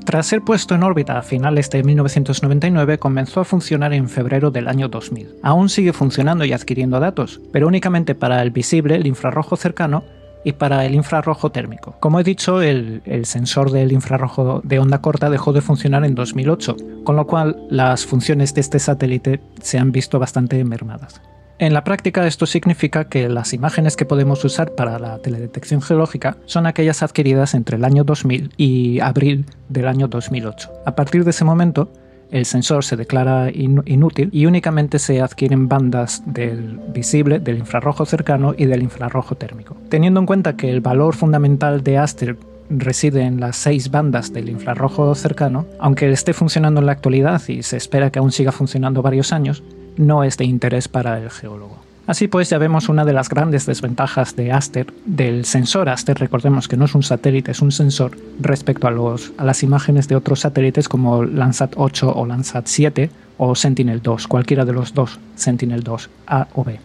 Tras 0.04 0.26
ser 0.26 0.42
puesto 0.42 0.74
en 0.74 0.82
órbita 0.82 1.18
a 1.18 1.22
finales 1.22 1.70
de 1.70 1.82
1999, 1.82 2.98
comenzó 2.98 3.40
a 3.40 3.44
funcionar 3.44 3.94
en 3.94 4.10
febrero 4.10 4.50
del 4.50 4.68
año 4.68 4.88
2000. 4.88 5.36
Aún 5.42 5.70
sigue 5.70 5.94
funcionando 5.94 6.44
y 6.44 6.52
adquiriendo 6.52 7.00
datos, 7.00 7.40
pero 7.52 7.66
únicamente 7.66 8.14
para 8.14 8.42
el 8.42 8.50
visible, 8.50 8.96
el 8.96 9.06
infrarrojo 9.06 9.56
cercano 9.56 10.04
y 10.44 10.52
para 10.52 10.84
el 10.84 10.94
infrarrojo 10.94 11.50
térmico. 11.50 11.96
Como 12.00 12.20
he 12.20 12.24
dicho, 12.24 12.60
el, 12.60 13.02
sensor 13.24 13.70
del 13.70 13.92
infrarrojo 13.92 14.60
de 14.62 14.78
onda 14.78 15.00
corta 15.00 15.30
dejó 15.30 15.54
de 15.54 15.62
funcionar 15.62 16.04
en 16.04 16.14
2008, 16.14 16.76
con 17.02 17.16
lo 17.16 17.26
cual 17.26 17.56
las 17.70 18.04
funciones 18.04 18.52
de 18.52 18.60
este 18.60 18.78
satélite 18.78 19.40
se 19.62 19.78
han 19.78 19.90
visto 19.90 20.18
bastante 20.18 20.62
mermadas. 20.64 21.22
En 21.64 21.72
la 21.72 21.82
práctica 21.82 22.26
esto 22.26 22.44
significa 22.44 23.08
que 23.08 23.26
las 23.26 23.54
imágenes 23.54 23.96
que 23.96 24.04
podemos 24.04 24.44
usar 24.44 24.74
para 24.74 24.98
la 24.98 25.16
teledetección 25.20 25.80
geológica 25.80 26.36
son 26.44 26.66
aquellas 26.66 27.02
adquiridas 27.02 27.54
entre 27.54 27.78
el 27.78 27.86
año 27.86 28.04
2000 28.04 28.52
y 28.58 29.00
abril 29.00 29.46
del 29.70 29.88
año 29.88 30.06
2008. 30.06 30.70
A 30.84 30.94
partir 30.94 31.24
de 31.24 31.30
ese 31.30 31.46
momento, 31.46 31.90
el 32.30 32.44
sensor 32.44 32.84
se 32.84 32.96
declara 32.96 33.50
inútil 33.50 34.28
y 34.30 34.44
únicamente 34.44 34.98
se 34.98 35.22
adquieren 35.22 35.66
bandas 35.66 36.22
del 36.26 36.80
visible, 36.92 37.40
del 37.40 37.56
infrarrojo 37.56 38.04
cercano 38.04 38.54
y 38.54 38.66
del 38.66 38.82
infrarrojo 38.82 39.36
térmico. 39.36 39.74
Teniendo 39.88 40.20
en 40.20 40.26
cuenta 40.26 40.58
que 40.58 40.68
el 40.68 40.82
valor 40.82 41.14
fundamental 41.14 41.82
de 41.82 41.96
Aster 41.96 42.36
reside 42.68 43.22
en 43.22 43.40
las 43.40 43.56
seis 43.56 43.90
bandas 43.90 44.34
del 44.34 44.50
infrarrojo 44.50 45.14
cercano, 45.14 45.64
aunque 45.78 46.12
esté 46.12 46.34
funcionando 46.34 46.80
en 46.80 46.86
la 46.86 46.92
actualidad 46.92 47.40
y 47.48 47.62
se 47.62 47.78
espera 47.78 48.10
que 48.10 48.18
aún 48.18 48.32
siga 48.32 48.52
funcionando 48.52 49.00
varios 49.00 49.32
años, 49.32 49.62
no 49.96 50.24
es 50.24 50.36
de 50.36 50.44
interés 50.44 50.88
para 50.88 51.18
el 51.18 51.30
geólogo. 51.30 51.84
Así 52.06 52.28
pues, 52.28 52.50
ya 52.50 52.58
vemos 52.58 52.90
una 52.90 53.06
de 53.06 53.14
las 53.14 53.30
grandes 53.30 53.64
desventajas 53.64 54.36
de 54.36 54.52
Aster, 54.52 54.92
del 55.06 55.46
sensor 55.46 55.88
Aster, 55.88 56.18
recordemos 56.18 56.68
que 56.68 56.76
no 56.76 56.84
es 56.84 56.94
un 56.94 57.02
satélite, 57.02 57.52
es 57.52 57.62
un 57.62 57.72
sensor, 57.72 58.18
respecto 58.40 58.86
a, 58.86 58.90
los, 58.90 59.32
a 59.38 59.44
las 59.44 59.62
imágenes 59.62 60.06
de 60.06 60.16
otros 60.16 60.40
satélites 60.40 60.88
como 60.88 61.24
Landsat 61.24 61.72
8 61.76 62.12
o 62.14 62.26
Landsat 62.26 62.66
7 62.66 63.10
o 63.38 63.54
Sentinel 63.54 64.02
2, 64.02 64.28
cualquiera 64.28 64.66
de 64.66 64.74
los 64.74 64.92
dos, 64.92 65.18
Sentinel 65.34 65.82
2, 65.82 66.10
A 66.26 66.48
o 66.54 66.64
B. 66.64 66.78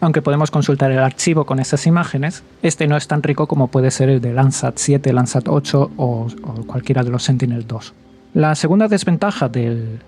Aunque 0.00 0.22
podemos 0.22 0.52
consultar 0.52 0.92
el 0.92 1.00
archivo 1.00 1.44
con 1.44 1.58
esas 1.58 1.86
imágenes, 1.86 2.44
este 2.62 2.86
no 2.86 2.96
es 2.96 3.08
tan 3.08 3.24
rico 3.24 3.48
como 3.48 3.68
puede 3.68 3.90
ser 3.90 4.08
el 4.08 4.20
de 4.20 4.32
Landsat 4.32 4.78
7, 4.78 5.12
Landsat 5.12 5.48
8 5.48 5.90
o, 5.96 6.28
o 6.42 6.66
cualquiera 6.66 7.02
de 7.02 7.10
los 7.10 7.24
Sentinel 7.24 7.66
2. 7.66 7.92
La 8.34 8.54
segunda 8.54 8.86
desventaja 8.86 9.48
del, 9.48 9.98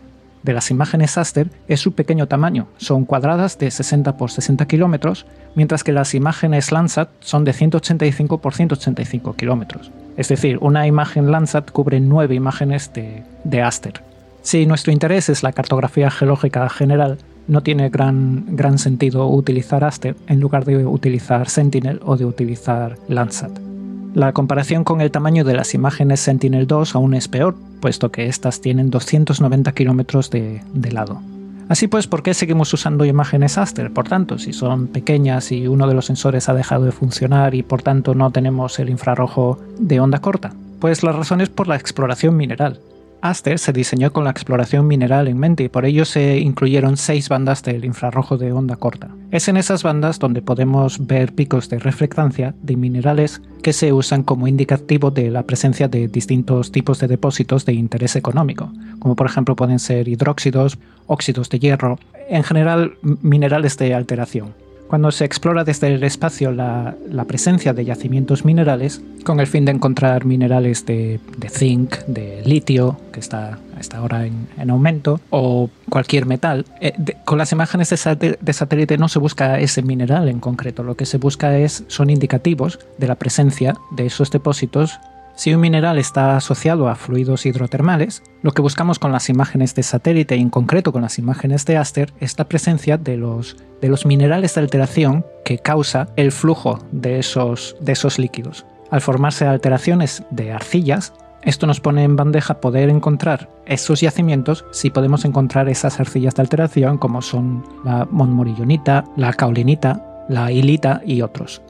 de 0.42 0.52
las 0.52 0.70
imágenes 0.70 1.18
Aster 1.18 1.48
es 1.68 1.80
su 1.80 1.92
pequeño 1.92 2.26
tamaño, 2.26 2.66
son 2.76 3.04
cuadradas 3.04 3.58
de 3.58 3.70
60 3.70 4.16
por 4.16 4.30
60 4.30 4.66
kilómetros, 4.66 5.26
mientras 5.54 5.84
que 5.84 5.92
las 5.92 6.14
imágenes 6.14 6.72
Landsat 6.72 7.08
son 7.20 7.44
de 7.44 7.52
185 7.52 8.38
por 8.38 8.54
185 8.54 9.34
kilómetros. 9.34 9.90
Es 10.16 10.28
decir, 10.28 10.58
una 10.60 10.86
imagen 10.86 11.30
Landsat 11.30 11.70
cubre 11.70 12.00
nueve 12.00 12.34
imágenes 12.34 12.92
de, 12.92 13.22
de 13.44 13.62
Aster. 13.62 14.02
Si 14.42 14.66
nuestro 14.66 14.92
interés 14.92 15.28
es 15.28 15.42
la 15.42 15.52
cartografía 15.52 16.10
geológica 16.10 16.68
general, 16.68 17.18
no 17.46 17.62
tiene 17.62 17.88
gran, 17.88 18.56
gran 18.56 18.78
sentido 18.78 19.28
utilizar 19.28 19.84
Aster 19.84 20.16
en 20.26 20.40
lugar 20.40 20.64
de 20.64 20.84
utilizar 20.86 21.48
Sentinel 21.48 22.00
o 22.04 22.16
de 22.16 22.24
utilizar 22.24 22.96
Landsat. 23.08 23.71
La 24.14 24.32
comparación 24.32 24.84
con 24.84 25.00
el 25.00 25.10
tamaño 25.10 25.42
de 25.42 25.54
las 25.54 25.72
imágenes 25.72 26.20
Sentinel-2 26.20 26.94
aún 26.94 27.14
es 27.14 27.28
peor, 27.28 27.56
puesto 27.80 28.12
que 28.12 28.26
estas 28.26 28.60
tienen 28.60 28.90
290 28.90 29.72
kilómetros 29.72 30.28
de, 30.28 30.60
lado. 30.90 31.22
Así 31.70 31.88
pues, 31.88 32.06
¿por 32.06 32.22
qué 32.22 32.34
seguimos 32.34 32.74
usando 32.74 33.06
imágenes 33.06 33.56
Aster? 33.56 33.90
Por 33.90 34.06
tanto, 34.06 34.38
si 34.38 34.52
son 34.52 34.88
pequeñas 34.88 35.50
y 35.50 35.66
uno 35.66 35.86
de 35.86 35.94
los 35.94 36.04
sensores 36.04 36.50
ha 36.50 36.54
dejado 36.54 36.84
de 36.84 36.92
funcionar 36.92 37.54
y 37.54 37.62
por 37.62 37.82
tanto 37.82 38.14
no 38.14 38.30
tenemos 38.30 38.78
el 38.78 38.90
infrarrojo 38.90 39.58
de 39.78 40.00
onda 40.00 40.18
corta. 40.18 40.52
Pues 40.78 41.02
la 41.02 41.12
razón 41.12 41.40
es 41.40 41.48
por 41.48 41.66
la 41.66 41.76
exploración 41.76 42.36
mineral. 42.36 42.80
Aster 43.22 43.58
se 43.58 43.72
diseñó 43.72 44.12
con 44.12 44.24
la 44.24 44.30
exploración 44.30 44.86
mineral 44.86 45.28
en 45.28 45.38
mente 45.38 45.62
y 45.62 45.68
por 45.68 45.86
ello 45.86 46.04
se 46.04 46.38
incluyeron 46.38 46.96
seis 46.96 47.28
bandas 47.28 47.62
del 47.62 47.84
infrarrojo 47.84 48.36
de 48.36 48.52
onda 48.52 48.76
corta. 48.76 49.08
Es 49.30 49.48
en 49.48 49.56
esas 49.56 49.84
bandas 49.84 50.18
donde 50.18 50.42
podemos 50.42 51.06
ver 51.06 51.32
picos 51.32 51.70
de 51.70 51.78
reflectancia 51.78 52.54
de 52.62 52.76
minerales 52.76 53.40
que 53.62 53.72
se 53.72 53.92
usan 53.92 54.22
como 54.22 54.48
indicativo 54.48 55.10
de 55.10 55.30
la 55.30 55.44
presencia 55.44 55.88
de 55.88 56.08
distintos 56.08 56.72
tipos 56.72 56.98
de 56.98 57.08
depósitos 57.08 57.64
de 57.64 57.72
interés 57.72 58.16
económico, 58.16 58.70
como 58.98 59.16
por 59.16 59.26
ejemplo 59.26 59.56
pueden 59.56 59.78
ser 59.78 60.08
hidróxidos, 60.08 60.78
óxidos 61.06 61.48
de 61.48 61.58
hierro, 61.60 61.98
en 62.28 62.42
general 62.42 62.94
minerales 63.22 63.78
de 63.78 63.94
alteración 63.94 64.54
cuando 64.92 65.10
se 65.10 65.24
explora 65.24 65.64
desde 65.64 65.86
el 65.86 66.04
espacio 66.04 66.52
la, 66.52 66.94
presencia 67.26 67.72
de 67.72 67.82
yacimientos 67.82 68.44
minerales 68.44 69.00
con 69.24 69.40
el 69.40 69.46
fin 69.46 69.64
de 69.64 69.72
encontrar 69.72 70.26
minerales 70.26 70.84
de, 70.84 71.18
zinc, 71.48 71.96
de 72.06 72.42
litio, 72.44 73.00
que 73.10 73.18
está, 73.18 73.58
está 73.80 73.96
ahora 73.96 74.26
en, 74.26 74.70
aumento, 74.70 75.18
o 75.30 75.70
cualquier 75.88 76.26
metal. 76.26 76.66
Eh, 76.82 76.92
con 77.24 77.38
las 77.38 77.52
imágenes 77.52 77.88
de, 77.88 78.36
de, 78.38 78.52
satélite 78.52 78.98
no 78.98 79.08
se 79.08 79.18
busca 79.18 79.58
ese 79.60 79.80
mineral 79.80 80.28
en 80.28 80.40
concreto, 80.40 80.82
lo 80.82 80.94
que 80.94 81.06
se 81.06 81.16
busca 81.16 81.56
es, 81.56 81.84
son 81.86 82.10
indicativos 82.10 82.78
de 82.98 83.06
la 83.06 83.14
presencia 83.14 83.74
de 83.92 84.04
esos 84.04 84.30
depósitos 84.30 85.00
si 85.34 85.54
un 85.54 85.60
mineral 85.60 85.98
está 85.98 86.36
asociado 86.36 86.88
a 86.88 86.94
fluidos 86.94 87.46
hidrotermales, 87.46 88.22
lo 88.42 88.52
que 88.52 88.62
buscamos 88.62 88.98
con 88.98 89.12
las 89.12 89.28
imágenes 89.28 89.74
de 89.74 89.82
satélite 89.82 90.36
y 90.36 90.40
en 90.40 90.50
concreto 90.50 90.92
con 90.92 91.02
las 91.02 91.18
imágenes 91.18 91.64
de 91.64 91.76
Aster 91.76 92.12
es 92.20 92.38
la 92.38 92.44
presencia 92.44 92.98
de 92.98 93.16
los, 93.16 93.56
de 93.80 93.88
los 93.88 94.06
minerales 94.06 94.54
de 94.54 94.60
alteración 94.60 95.24
que 95.44 95.58
causa 95.58 96.08
el 96.16 96.32
flujo 96.32 96.80
de 96.92 97.18
esos, 97.18 97.76
de 97.80 97.92
esos 97.92 98.18
líquidos. 98.18 98.66
Al 98.90 99.00
formarse 99.00 99.46
alteraciones 99.46 100.22
de 100.30 100.52
arcillas, 100.52 101.14
esto 101.42 101.66
nos 101.66 101.80
pone 101.80 102.04
en 102.04 102.14
bandeja 102.14 102.60
poder 102.60 102.88
encontrar 102.88 103.48
esos 103.66 104.00
yacimientos 104.00 104.64
si 104.70 104.90
podemos 104.90 105.24
encontrar 105.24 105.68
esas 105.68 105.98
arcillas 105.98 106.34
de 106.34 106.42
alteración 106.42 106.98
como 106.98 107.20
son 107.20 107.64
la 107.84 108.06
montmorillonita, 108.10 109.04
la 109.16 109.32
caulinita, 109.32 110.24
la 110.28 110.52
hilita 110.52 111.00
y 111.04 111.22
otros. 111.22 111.62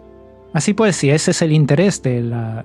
Así 0.52 0.74
pues, 0.74 0.96
si 0.96 1.10
ese 1.10 1.30
es 1.30 1.40
el 1.42 1.52
interés 1.52 2.02
de 2.02 2.20
la, 2.20 2.64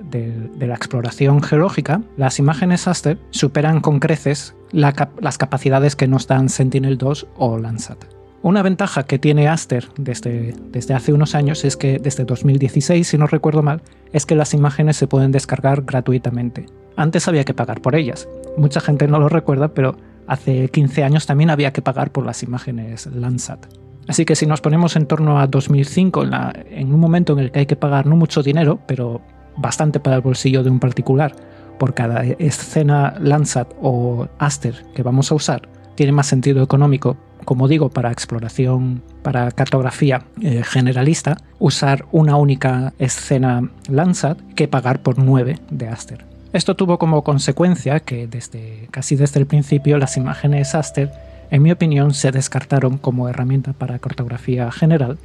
exploración 0.60 1.42
geológica, 1.42 2.02
las 2.18 2.40
imágenes 2.40 2.88
Aster 2.88 3.18
superan 3.30 3.80
con 3.80 4.00
creces 4.00 4.56
las 4.72 5.38
capacidades 5.38 5.96
que 5.96 6.08
nos 6.08 6.28
dan 6.28 6.50
Sentinel-2 6.50 7.28
o 7.38 7.58
Landsat. 7.58 8.04
Una 8.44 8.62
ventaja 8.62 9.04
que 9.04 9.18
tiene 9.18 9.48
Aster 9.48 9.88
desde, 9.98 10.54
desde 10.72 10.94
hace 10.94 11.14
unos 11.14 11.34
años 11.34 11.66
es 11.66 11.76
que 11.76 11.98
desde 11.98 12.26
2016, 12.26 13.08
si 13.08 13.18
no 13.18 13.26
recuerdo 13.28 13.64
mal, 13.64 13.82
es 14.12 14.26
que 14.26 14.36
las 14.36 14.54
imágenes 14.54 14.98
se 14.98 15.08
pueden 15.08 15.32
descargar 15.32 15.84
gratuitamente. 15.84 16.66
Antes 16.98 17.28
había 17.28 17.46
que 17.46 17.54
pagar 17.54 17.82
por 17.82 17.96
ellas. 17.96 18.28
Mucha 18.58 18.80
gente 18.80 19.08
no 19.08 19.20
lo 19.20 19.30
recuerda, 19.30 19.70
pero 19.70 19.96
hace 20.28 20.70
15 20.70 21.04
años 21.04 21.26
también 21.26 21.50
había 21.50 21.74
que 21.74 21.82
pagar 21.82 22.12
por 22.12 22.26
las 22.26 22.44
imágenes 22.44 23.08
Landsat. 23.08 23.66
Así 24.08 24.26
que 24.26 24.36
si 24.36 24.46
nos 24.46 24.62
ponemos 24.62 24.96
en 24.96 25.06
torno 25.06 25.40
a 25.40 25.48
2005, 25.48 26.24
en, 26.70 26.94
un 26.94 27.00
momento 27.00 27.34
en 27.34 27.40
el 27.40 27.52
que 27.52 27.60
hay 27.60 27.66
que 27.66 27.76
pagar 27.76 28.06
no 28.06 28.16
mucho 28.16 28.42
dinero, 28.42 28.80
pero 28.88 29.22
bastante 29.58 30.00
para 30.00 30.16
el 30.16 30.22
bolsillo 30.22 30.64
de 30.64 30.70
un 30.70 30.80
particular, 30.80 31.36
por 31.78 31.94
cada 31.94 32.24
escena 32.24 33.16
Landsat 33.20 33.74
o 33.82 34.28
Aster 34.40 34.86
que 34.96 35.04
vamos 35.04 35.32
a 35.32 35.36
usar, 35.36 35.68
tiene 35.96 36.12
más 36.12 36.28
sentido 36.28 36.64
económico, 36.64 37.18
como 37.44 37.68
digo, 37.68 37.90
para 37.90 38.12
exploración, 38.12 39.02
para 39.24 39.52
cartografía 39.52 40.24
eh, 40.42 40.64
generalista, 40.64 41.38
usar 41.60 42.06
una 42.12 42.38
única 42.38 42.94
escena 43.00 43.70
Landsat 43.90 44.40
que 44.56 44.68
pagar 44.68 45.02
por 45.02 45.20
9 45.20 45.60
de 45.70 45.88
Aster. 45.88 46.26
Esto 46.54 46.76
tuvo 46.76 46.98
como 46.98 47.24
consecuencia 47.24 48.00
que 48.00 48.26
desde 48.26 48.88
casi 48.90 49.16
desde 49.16 49.40
el 49.40 49.48
principio 49.48 49.98
las 49.98 50.16
imágenes 50.18 50.76
Aster 50.76 51.12
en 51.52 51.64
mi 51.64 51.72
opinión, 51.72 52.14
se 52.14 52.32
descartaron 52.32 52.98
como 52.98 53.30
herramienta 53.30 53.74
para 53.74 54.00
cartografía 54.00 54.72
general 54.72 55.18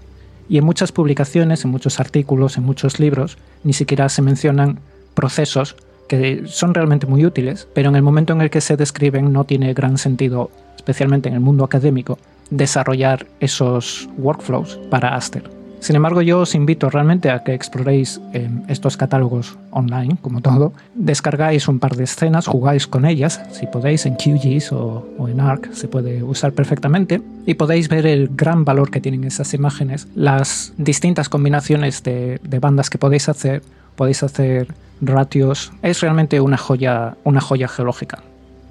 y 0.49 0.59
en 0.59 0.65
muchas 0.65 0.93
publicaciones, 0.93 1.65
en 1.65 1.71
muchos 1.71 2.01
artículos, 2.01 2.57
en 2.57 2.65
muchos 2.65 3.01
libros, 3.01 3.39
ni 3.65 3.73
siquiera 3.73 4.09
se 4.09 4.23
mencionan 4.23 4.79
procesos 5.15 5.77
que 6.09 6.43
son 6.47 6.75
realmente 6.75 7.07
muy 7.07 7.25
útiles, 7.25 7.69
pero 7.75 7.89
en 7.89 7.97
el 7.97 8.03
momento 8.03 8.33
en 8.33 8.41
el 8.41 8.51
que 8.51 8.61
se 8.61 8.77
describen 8.77 9.33
no 9.33 9.45
tiene 9.45 9.73
gran 9.73 9.99
sentido, 9.99 10.51
especialmente 10.77 11.29
en 11.29 11.35
el 11.35 11.41
mundo 11.41 11.65
académico, 11.65 12.19
desarrollar 12.51 13.27
esos 13.41 14.09
workflows 14.19 14.79
para 14.91 15.15
Aster. 15.15 15.62
Sin 15.83 15.97
embargo, 15.97 16.23
yo 16.23 16.39
os 16.39 16.55
invito 16.55 16.91
realmente 16.91 17.29
a 17.29 17.43
que 17.43 17.55
exploréis 17.55 18.21
estos 18.69 18.97
catálogos 18.97 19.59
online, 19.73 20.17
como 20.23 20.41
todo, 20.41 20.73
descargáis 20.95 21.67
un 21.67 21.81
par 21.81 21.97
de 21.97 22.05
escenas, 22.05 22.47
jugáis 22.47 22.87
con 22.87 23.05
ellas, 23.05 23.43
si 23.51 23.67
podéis, 23.67 24.07
en 24.07 24.15
QGIS 24.15 24.71
o, 24.71 25.05
en 25.29 25.41
ARC 25.41 25.73
se 25.73 25.89
puede 25.89 26.23
usar 26.23 26.53
perfectamente, 26.53 27.21
y 27.47 27.55
podéis 27.55 27.89
ver 27.89 28.07
el 28.07 28.29
gran 28.29 28.65
valor 28.65 28.93
que 28.93 29.01
tienen 29.01 29.25
esas 29.25 29.55
imágenes, 29.55 30.07
las 30.15 30.73
distintas 30.77 31.29
combinaciones 31.29 32.05
de, 32.05 32.39
de 32.45 32.59
bandas 32.61 32.89
que 32.89 32.99
podéis 32.99 33.29
hacer, 33.29 33.65
podéis 33.97 34.23
hacer 34.23 34.69
ratios, 35.01 35.73
es 35.83 36.01
realmente 36.01 36.41
una 36.41 36.59
joya, 36.59 37.17
una 37.25 37.41
joya 37.41 37.67
geológica. 37.67 38.23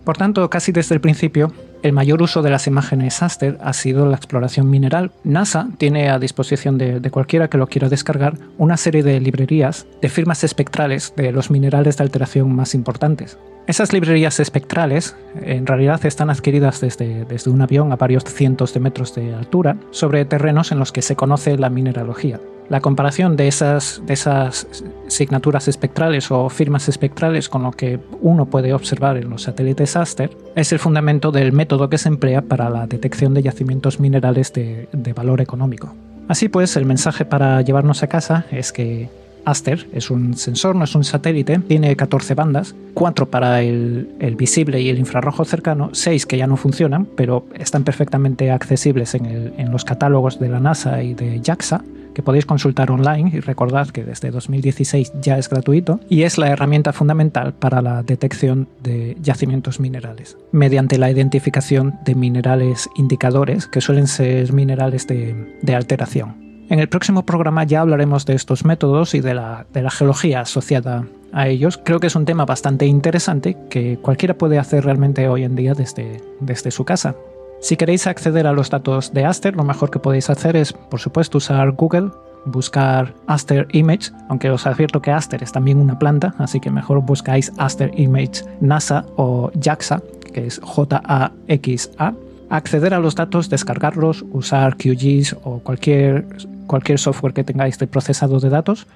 Por 0.03 0.17
tanto, 0.17 0.49
casi 0.49 0.71
desde 0.71 0.95
el 0.95 1.01
principio, 1.01 1.51
el 1.83 1.93
mayor 1.93 2.21
uso 2.21 2.41
de 2.41 2.49
las 2.49 2.67
imágenes 2.67 3.21
Aster 3.21 3.57
ha 3.61 3.73
sido 3.73 4.05
la 4.05 4.15
exploración 4.15 4.69
mineral. 4.69 5.11
NASA 5.23 5.67
tiene 5.77 6.09
a 6.09 6.19
disposición 6.19 6.77
de, 6.77 7.01
cualquiera 7.11 7.49
que 7.49 7.57
lo 7.57 7.67
quiera 7.67 7.89
descargar 7.89 8.35
una 8.57 8.77
serie 8.77 9.03
de 9.03 9.19
librerías 9.19 9.87
de 10.01 10.09
firmas 10.09 10.43
espectrales 10.43 11.13
de 11.15 11.31
los 11.31 11.51
minerales 11.51 11.97
de 11.97 12.03
alteración 12.03 12.55
más 12.55 12.73
importantes. 12.75 13.37
Esas 13.67 13.93
librerías 13.93 14.39
espectrales 14.39 15.15
en 15.41 15.67
realidad 15.67 16.03
están 16.05 16.29
adquiridas 16.29 16.81
desde, 16.81 17.25
desde 17.25 17.51
un 17.51 17.61
avión 17.61 17.91
a 17.91 17.95
varios 17.95 18.23
cientos 18.25 18.73
de 18.73 18.79
metros 18.79 19.13
de 19.13 19.35
altura 19.35 19.77
sobre 19.91 20.25
terrenos 20.25 20.71
en 20.71 20.79
los 20.79 20.91
que 20.91 21.03
se 21.03 21.15
conoce 21.15 21.57
la 21.57 21.69
mineralogía. 21.69 22.39
La 22.71 22.79
comparación 22.79 23.35
de 23.35 23.49
esas, 23.49 24.01
de 24.05 24.13
esas 24.13 24.65
signaturas 25.09 25.67
espectrales 25.67 26.31
o 26.31 26.47
firmas 26.47 26.87
espectrales 26.87 27.49
con 27.49 27.63
lo 27.63 27.73
que 27.73 27.99
uno 28.21 28.45
puede 28.45 28.73
observar 28.73 29.17
en 29.17 29.29
los 29.29 29.41
satélites 29.41 29.97
Aster 29.97 30.29
es 30.55 30.71
el 30.71 30.79
fundamento 30.79 31.33
del 31.33 31.51
método 31.51 31.89
que 31.89 31.97
se 31.97 32.07
emplea 32.07 32.41
para 32.43 32.69
la 32.69 32.87
detección 32.87 33.33
de 33.33 33.43
yacimientos 33.43 33.99
minerales 33.99 34.53
de, 34.53 34.87
valor 35.13 35.41
económico. 35.41 35.93
Así 36.29 36.47
pues, 36.47 36.77
el 36.77 36.85
mensaje 36.85 37.25
para 37.25 37.61
llevarnos 37.61 38.03
a 38.03 38.07
casa 38.07 38.45
es 38.51 38.71
que 38.71 39.09
Aster 39.43 39.85
es 39.91 40.09
un 40.09 40.37
sensor, 40.37 40.73
no 40.77 40.85
es 40.85 40.95
un 40.95 41.03
satélite, 41.03 41.59
tiene 41.59 41.93
14 41.97 42.35
bandas, 42.35 42.73
4 42.93 43.29
para 43.29 43.63
el, 43.63 44.07
visible 44.37 44.79
y 44.79 44.87
el 44.87 44.97
infrarrojo 44.97 45.43
cercano, 45.43 45.89
6 45.91 46.25
que 46.25 46.37
ya 46.37 46.47
no 46.47 46.55
funcionan, 46.55 47.05
pero 47.17 47.43
están 47.53 47.83
perfectamente 47.83 48.49
accesibles 48.49 49.13
en, 49.13 49.55
en 49.57 49.71
los 49.73 49.83
catálogos 49.83 50.39
de 50.39 50.47
la 50.47 50.61
NASA 50.61 51.03
y 51.03 51.15
de 51.15 51.41
JAXA, 51.43 51.83
que 52.13 52.23
podéis 52.23 52.45
consultar 52.45 52.91
online 52.91 53.31
y 53.33 53.39
recordad 53.39 53.89
que 53.89 54.03
desde 54.03 54.31
2016 54.31 55.13
ya 55.21 55.37
es 55.37 55.49
gratuito 55.49 55.99
y 56.09 56.23
es 56.23 56.37
la 56.37 56.49
herramienta 56.49 56.93
fundamental 56.93 57.53
para 57.53 57.81
la 57.81 58.03
detección 58.03 58.67
de 58.81 59.17
yacimientos 59.21 59.79
minerales 59.79 60.37
mediante 60.51 60.97
la 60.97 61.09
identificación 61.09 61.95
de 62.05 62.15
minerales 62.15 62.89
indicadores 62.95 63.67
que 63.67 63.81
suelen 63.81 64.07
ser 64.07 64.53
minerales 64.53 65.07
de, 65.07 65.75
alteración. 65.75 66.65
En 66.69 66.79
el 66.79 66.89
próximo 66.89 67.25
programa 67.25 67.63
ya 67.63 67.81
hablaremos 67.81 68.25
de 68.25 68.33
estos 68.33 68.65
métodos 68.65 69.15
y 69.15 69.21
de 69.21 69.33
la, 69.33 69.65
de 69.73 69.81
la 69.81 69.89
geología 69.89 70.41
asociada 70.41 71.05
a 71.33 71.47
ellos. 71.47 71.79
Creo 71.83 71.99
que 71.99 72.07
es 72.07 72.15
un 72.15 72.25
tema 72.25 72.45
bastante 72.45 72.85
interesante 72.85 73.57
que 73.69 73.97
cualquiera 74.01 74.37
puede 74.37 74.59
hacer 74.59 74.85
realmente 74.85 75.27
hoy 75.27 75.43
en 75.43 75.55
día 75.55 75.73
desde, 75.73 76.21
desde 76.39 76.71
su 76.71 76.83
casa. 76.83 77.15
Si 77.61 77.77
queréis 77.77 78.07
acceder 78.07 78.47
a 78.47 78.53
los 78.53 78.71
datos 78.71 79.13
de 79.13 79.23
Aster, 79.23 79.55
lo 79.55 79.63
mejor 79.63 79.91
que 79.91 79.99
podéis 79.99 80.31
hacer 80.31 80.55
es, 80.55 80.73
por 80.73 80.99
supuesto, 80.99 81.37
usar 81.37 81.71
Google, 81.73 82.09
buscar 82.45 83.13
Aster 83.27 83.67
Image, 83.71 84.09
aunque 84.29 84.49
os 84.49 84.65
advierto 84.65 84.99
que 84.99 85.11
Aster 85.11 85.43
es 85.43 85.51
también 85.51 85.77
una 85.77 85.99
planta, 85.99 86.33
así 86.39 86.59
que 86.59 86.71
mejor 86.71 87.01
buscáis 87.01 87.53
Aster 87.57 87.91
Image 87.95 88.43
NASA 88.61 89.05
o 89.15 89.51
JAXA, 89.53 90.01
que 90.33 90.47
es 90.47 90.59
J-A-X-A. 90.63 92.13
Acceder 92.49 92.95
a 92.95 92.99
los 92.99 93.13
datos, 93.13 93.47
descargarlos, 93.51 94.25
usar 94.31 94.75
QGIS 94.75 95.37
o 95.43 95.59
cualquier, 95.59 96.25
cualquier 96.65 96.97
software 96.97 97.33
que 97.33 97.43
tengáis 97.43 97.77
de 97.77 97.85
procesado 97.85 98.39
de 98.39 98.49
datos. 98.49 98.87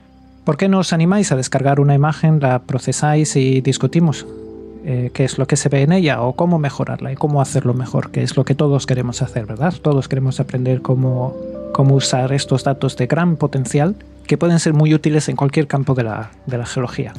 ¿Por 0.43 0.57
qué 0.57 0.69
no 0.69 0.79
os 0.79 0.91
animáis 0.91 1.31
a 1.31 1.35
descargar 1.35 1.79
una 1.79 1.93
imagen, 1.93 2.39
la 2.39 2.63
procesáis 2.63 3.35
y 3.35 3.61
discutimos? 3.61 4.25
Eh, 4.87 5.09
qué 5.11 5.23
es 5.23 5.39
lo 5.39 5.47
que 5.47 5.55
se 5.55 5.67
ve 5.67 5.81
en 5.81 5.91
ella 5.91 6.21
o 6.21 6.33
cómo 6.33 6.59
mejorarla 6.59 7.11
y 7.11 7.15
cómo 7.15 7.41
hacerlo 7.41 7.73
mejor, 7.73 8.11
que 8.11 8.21
es 8.21 8.37
lo 8.37 8.45
que 8.45 8.53
todos 8.53 8.85
queremos 8.85 9.23
hacer, 9.23 9.47
¿verdad? 9.47 9.73
Todos 9.81 10.07
queremos 10.07 10.39
aprender 10.39 10.83
cómo, 10.83 11.35
cómo 11.73 11.95
usar 11.95 12.31
estos 12.33 12.63
datos 12.63 12.95
de 12.95 13.07
gran 13.07 13.35
potencial 13.35 13.95
que 14.27 14.37
pueden 14.37 14.59
ser 14.59 14.73
muy 14.73 14.93
útiles 14.93 15.27
en 15.27 15.37
cualquier 15.37 15.65
campo 15.65 15.95
de 15.95 16.03
la, 16.03 16.29
de 16.45 16.59
la 16.59 16.67
geología. 16.67 17.13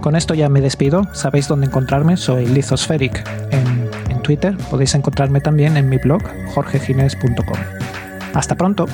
Con 0.00 0.16
esto 0.16 0.32
ya 0.32 0.48
me 0.48 0.62
despido. 0.62 1.02
Sabéis 1.12 1.48
dónde 1.48 1.66
encontrarme. 1.66 2.16
Soy 2.16 2.46
Lithospheric 2.46 3.28
en, 3.50 3.90
en 4.10 4.22
Twitter. 4.22 4.56
Podéis 4.70 4.94
encontrarme 4.94 5.42
también 5.42 5.76
en 5.76 5.90
mi 5.90 5.98
blog 5.98 6.22
jorgegines.com. 6.54 7.58
Hasta 8.32 8.54
pronto. 8.54 8.86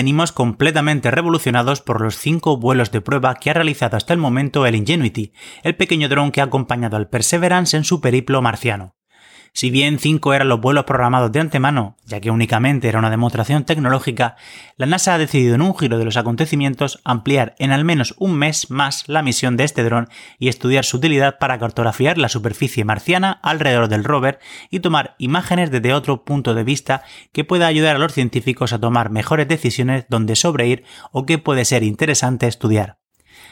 Venimos 0.00 0.32
completamente 0.32 1.10
revolucionados 1.10 1.82
por 1.82 2.00
los 2.00 2.16
cinco 2.16 2.56
vuelos 2.56 2.90
de 2.90 3.02
prueba 3.02 3.34
que 3.34 3.50
ha 3.50 3.52
realizado 3.52 3.98
hasta 3.98 4.14
el 4.14 4.18
momento 4.18 4.64
el 4.64 4.74
Ingenuity, 4.74 5.34
el 5.62 5.76
pequeño 5.76 6.08
dron 6.08 6.32
que 6.32 6.40
ha 6.40 6.44
acompañado 6.44 6.96
al 6.96 7.10
Perseverance 7.10 7.76
en 7.76 7.84
su 7.84 8.00
periplo 8.00 8.40
marciano. 8.40 8.94
Si 9.52 9.70
bien 9.70 9.98
5 9.98 10.32
eran 10.32 10.48
los 10.48 10.60
vuelos 10.60 10.84
programados 10.84 11.32
de 11.32 11.40
antemano, 11.40 11.96
ya 12.06 12.20
que 12.20 12.30
únicamente 12.30 12.88
era 12.88 12.98
una 12.98 13.10
demostración 13.10 13.64
tecnológica, 13.64 14.36
la 14.76 14.86
NASA 14.86 15.14
ha 15.14 15.18
decidido 15.18 15.54
en 15.54 15.62
un 15.62 15.76
giro 15.76 15.98
de 15.98 16.04
los 16.04 16.16
acontecimientos 16.16 17.00
ampliar 17.04 17.54
en 17.58 17.72
al 17.72 17.84
menos 17.84 18.14
un 18.18 18.36
mes 18.36 18.70
más 18.70 19.08
la 19.08 19.22
misión 19.22 19.56
de 19.56 19.64
este 19.64 19.82
dron 19.82 20.08
y 20.38 20.48
estudiar 20.48 20.84
su 20.84 20.98
utilidad 20.98 21.38
para 21.38 21.58
cartografiar 21.58 22.16
la 22.16 22.28
superficie 22.28 22.84
marciana 22.84 23.40
alrededor 23.42 23.88
del 23.88 24.04
rover 24.04 24.38
y 24.70 24.80
tomar 24.80 25.16
imágenes 25.18 25.70
desde 25.70 25.94
otro 25.94 26.24
punto 26.24 26.54
de 26.54 26.64
vista 26.64 27.02
que 27.32 27.44
pueda 27.44 27.66
ayudar 27.66 27.96
a 27.96 28.00
los 28.00 28.12
científicos 28.12 28.72
a 28.72 28.80
tomar 28.80 29.10
mejores 29.10 29.48
decisiones 29.48 30.06
donde 30.08 30.36
sobreír 30.36 30.84
o 31.10 31.26
que 31.26 31.38
puede 31.38 31.64
ser 31.64 31.82
interesante 31.82 32.46
estudiar. 32.46 32.99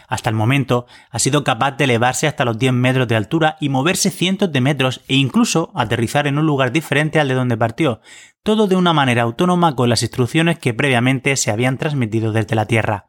Hasta 0.08 0.30
el 0.30 0.36
momento 0.36 0.86
ha 1.10 1.18
sido 1.18 1.44
capaz 1.44 1.72
de 1.72 1.84
elevarse 1.84 2.26
hasta 2.26 2.46
los 2.46 2.58
10 2.58 2.72
metros 2.72 3.06
de 3.06 3.14
altura 3.14 3.58
y 3.60 3.68
moverse 3.68 4.10
cientos 4.10 4.50
de 4.50 4.62
metros 4.62 5.02
e 5.06 5.16
incluso 5.16 5.70
aterrizar 5.74 6.26
en 6.26 6.38
un 6.38 6.46
lugar 6.46 6.72
diferente 6.72 7.20
al 7.20 7.28
de 7.28 7.34
donde 7.34 7.58
partió, 7.58 8.00
todo 8.42 8.66
de 8.66 8.76
una 8.76 8.94
manera 8.94 9.22
autónoma 9.22 9.76
con 9.76 9.90
las 9.90 10.02
instrucciones 10.02 10.58
que 10.58 10.72
previamente 10.72 11.36
se 11.36 11.50
habían 11.50 11.76
transmitido 11.76 12.32
desde 12.32 12.56
la 12.56 12.64
Tierra. 12.64 13.06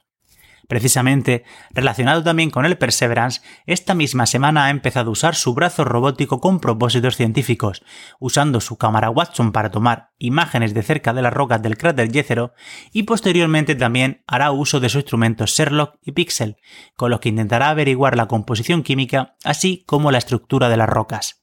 Precisamente, 0.69 1.45
relacionado 1.71 2.23
también 2.23 2.51
con 2.51 2.63
el 2.63 2.77
Perseverance, 2.77 3.41
esta 3.65 3.95
misma 3.95 4.27
semana 4.27 4.65
ha 4.65 4.69
empezado 4.69 5.09
a 5.09 5.13
usar 5.13 5.33
su 5.33 5.55
brazo 5.55 5.83
robótico 5.83 6.39
con 6.39 6.59
propósitos 6.59 7.15
científicos, 7.15 7.81
usando 8.19 8.61
su 8.61 8.77
cámara 8.77 9.09
Watson 9.09 9.51
para 9.51 9.71
tomar 9.71 10.11
imágenes 10.19 10.75
de 10.75 10.83
cerca 10.83 11.11
de 11.11 11.23
las 11.23 11.33
rocas 11.33 11.59
del 11.63 11.75
cráter 11.75 12.11
Jezero 12.11 12.53
y 12.93 13.01
posteriormente 13.01 13.73
también 13.73 14.23
hará 14.27 14.51
uso 14.51 14.79
de 14.79 14.89
sus 14.89 15.01
instrumentos 15.01 15.55
Sherlock 15.57 15.95
y 16.03 16.11
Pixel, 16.11 16.57
con 16.95 17.09
los 17.09 17.19
que 17.19 17.29
intentará 17.29 17.71
averiguar 17.71 18.15
la 18.15 18.27
composición 18.27 18.83
química 18.83 19.37
así 19.43 19.83
como 19.87 20.11
la 20.11 20.19
estructura 20.19 20.69
de 20.69 20.77
las 20.77 20.87
rocas. 20.87 21.41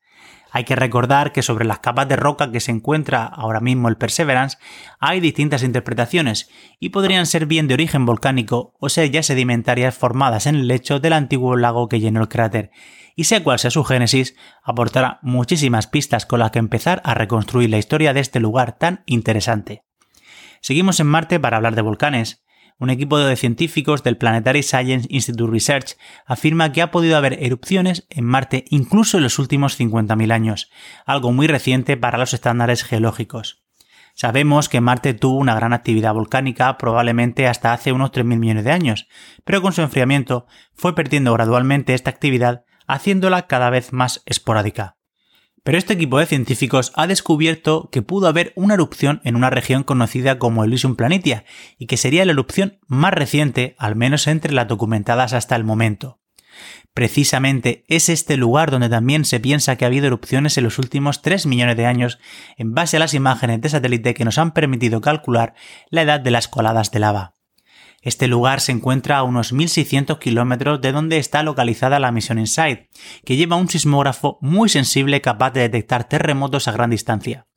Hay 0.51 0.65
que 0.65 0.77
recordar 0.77 1.33
que 1.33 1.43
sobre 1.43 1.65
las 1.65 1.81
capas 1.81 2.09
de 2.09 2.17
roca 2.17 2.51
que 2.51 2.61
se 2.61 2.71
encuentra 2.71 3.27
ahora 3.27 3.61
mismo 3.61 3.89
el 3.89 3.97
Perseverance 3.97 4.59
hay 4.99 5.21
distintas 5.21 5.63
interpretaciones 5.63 6.49
y 6.79 6.91
podrían 6.91 7.27
ser 7.27 7.47
bien 7.47 7.69
de 7.69 7.75
origen 7.75 8.07
volcánico 8.07 8.75
o 8.79 8.89
ser 8.89 9.11
ya 9.11 9.23
sedimentarias 9.23 9.97
formadas 9.97 10.47
en 10.47 10.57
el 10.57 10.69
lecho 10.69 11.01
del 11.01 11.13
antiguo 11.13 11.57
lago 11.57 11.89
que 11.89 12.01
llenó 12.01 12.21
el 12.21 12.29
cráter. 12.29 12.71
Y 13.17 13.25
sea 13.25 13.43
cual 13.43 13.59
sea 13.59 13.71
su 13.71 13.83
génesis, 13.83 14.37
aportará 14.63 15.19
muchísimas 15.23 15.87
pistas 15.87 16.27
con 16.27 16.41
las 16.41 16.51
que 16.51 16.59
empezar 16.59 17.01
a 17.05 17.15
reconstruir 17.15 17.71
la 17.71 17.79
historia 17.79 18.13
de 18.13 18.21
este 18.21 18.41
lugar 18.41 18.79
tan 18.79 19.03
interesante. 19.07 19.85
Seguimos 20.61 21.01
en 21.01 21.07
Marte 21.07 21.41
para 21.41 21.57
hablar 21.57 21.75
de 21.75 21.83
volcanes 21.83 22.46
un 22.79 22.91
equipo 22.91 23.19
de 23.19 23.37
científicos 23.37 24.03
del 24.03 24.19
Planetary 24.19 24.63
Science 24.63 25.07
Institute 25.11 25.51
Research 25.51 25.97
afirma 26.27 26.73
que 26.73 26.83
ha 26.83 26.91
podido 26.91 27.17
haber 27.17 27.43
erupciones 27.43 28.07
en 28.11 28.25
Marte 28.25 28.65
incluso 28.69 29.17
en 29.17 29.23
los 29.23 29.39
últimos 29.39 29.79
50.000 29.79 30.33
años, 30.33 30.71
algo 31.05 31.33
muy 31.33 31.47
reciente 31.47 31.97
para 31.97 32.19
los 32.19 32.35
estándares 32.35 32.85
geológicos. 32.85 33.63
Sabemos 34.15 34.71
que 34.71 34.81
Marte 34.81 35.13
tuvo 35.13 35.39
una 35.39 35.55
gran 35.55 35.75
actividad 35.75 36.15
volcánica 36.15 36.79
probablemente 36.79 37.47
hasta 37.47 37.73
hace 37.75 37.93
unos 37.93 38.13
3.000 38.13 38.39
millones 38.39 38.65
de 38.65 38.73
años, 38.73 39.09
pero 39.45 39.61
con 39.61 39.75
su 39.75 39.83
enfriamiento 39.83 40.47
fue 40.75 40.95
perdiendo 40.95 41.35
gradualmente 41.35 41.93
esta 41.93 42.11
actividad, 42.11 42.65
haciéndola 42.87 43.47
cada 43.47 43.69
vez 43.69 43.93
más 43.93 44.23
esporádica. 44.25 44.96
Pero 45.67 45.79
este 45.79 45.95
equipo 45.95 46.21
de 46.21 46.27
científicos 46.27 46.93
ha 46.95 47.09
descubierto 47.09 47.89
que 47.91 48.01
pudo 48.01 48.29
haber 48.29 48.53
una 48.55 48.75
erupción 48.75 49.21
en 49.25 49.35
una 49.35 49.51
región 49.51 49.83
conocida 49.83 50.39
como 50.39 50.63
Elysium 50.63 50.95
Planitia 50.95 51.45
y 51.77 51.87
que 51.87 51.97
sería 51.97 52.25
la 52.25 52.31
erupción 52.31 52.79
más 52.87 53.13
reciente, 53.13 53.75
al 53.77 53.97
menos 53.97 54.29
entre 54.29 54.53
las 54.53 54.69
documentadas 54.69 55.33
hasta 55.33 55.57
el 55.57 55.65
momento. 55.65 56.21
Precisamente 56.95 57.85
es 57.89 58.09
este 58.09 58.37
lugar 58.37 58.71
donde 58.71 58.89
también 58.89 59.25
se 59.25 59.41
piensa 59.41 59.75
que 59.75 59.85
ha 59.85 59.89
habido 59.89 60.07
erupciones 60.07 60.57
en 60.57 60.63
los 60.63 60.79
últimos 60.79 61.21
3 61.21 61.47
millones 61.47 61.77
de 61.77 61.87
años 61.87 62.21
en 62.57 62.73
base 62.73 62.99
a 62.99 63.01
las 63.01 63.13
imágenes 63.13 63.61
de 63.61 63.69
satélite 63.69 64.15
que 64.15 64.25
nos 64.25 64.39
han 64.39 64.53
permitido 64.53 65.01
calcular 65.01 65.55
la 65.91 66.03
edad 66.03 66.21
de 66.21 66.31
las 66.31 66.47
coladas 66.47 66.93
de 66.93 67.01
lava. 67.01 67.36
Este 68.07 68.29
lugar 68.29 68.61
se 68.61 68.71
encuentra 68.71 69.19
a 69.19 69.25
unos 69.25 69.53
1.600 69.53 70.21
kilómetros 70.21 70.81
de 70.81 70.93
donde 70.93 71.19
está 71.19 71.43
localizada 71.43 71.99
la 71.99 72.13
misión 72.13 72.39
InSight, 72.39 72.83
que 73.25 73.35
lleva 73.35 73.57
un 73.57 73.69
sismógrafo 73.69 74.39
muy 74.41 74.69
sensible 74.69 75.21
capaz 75.21 75.51
de 75.51 75.63
detectar 75.63 76.05
terremotos 76.05 76.69
a 76.69 76.73
gran 76.73 76.91
distancia. 76.91 77.49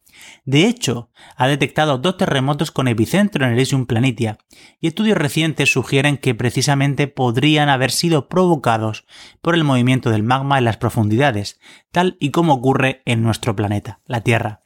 De 0.46 0.66
hecho, 0.66 1.12
ha 1.36 1.48
detectado 1.48 2.00
dos 2.00 2.18
terremotos 2.18 2.72
con 2.72 2.88
epicentro 2.88 3.46
en 3.46 3.54
Elysium 3.54 3.86
Planitia, 3.86 4.40
y 4.82 4.88
estudios 4.88 5.20
recientes 5.20 5.72
sugieren 5.72 6.18
que 6.18 6.34
precisamente 6.34 7.08
podrían 7.08 7.70
haber 7.70 7.92
sido 7.92 8.28
provocados 8.28 9.06
por 9.44 9.54
el 9.54 9.64
movimiento 9.64 10.10
del 10.10 10.24
magma 10.24 10.58
en 10.58 10.66
las 10.66 10.78
profundidades, 10.78 11.60
tal 11.92 12.18
y 12.20 12.32
como 12.32 12.56
ocurre 12.56 13.04
en 13.06 13.22
nuestro 13.22 13.56
planeta, 13.56 14.00
la 14.06 14.22
Tierra. 14.22 14.64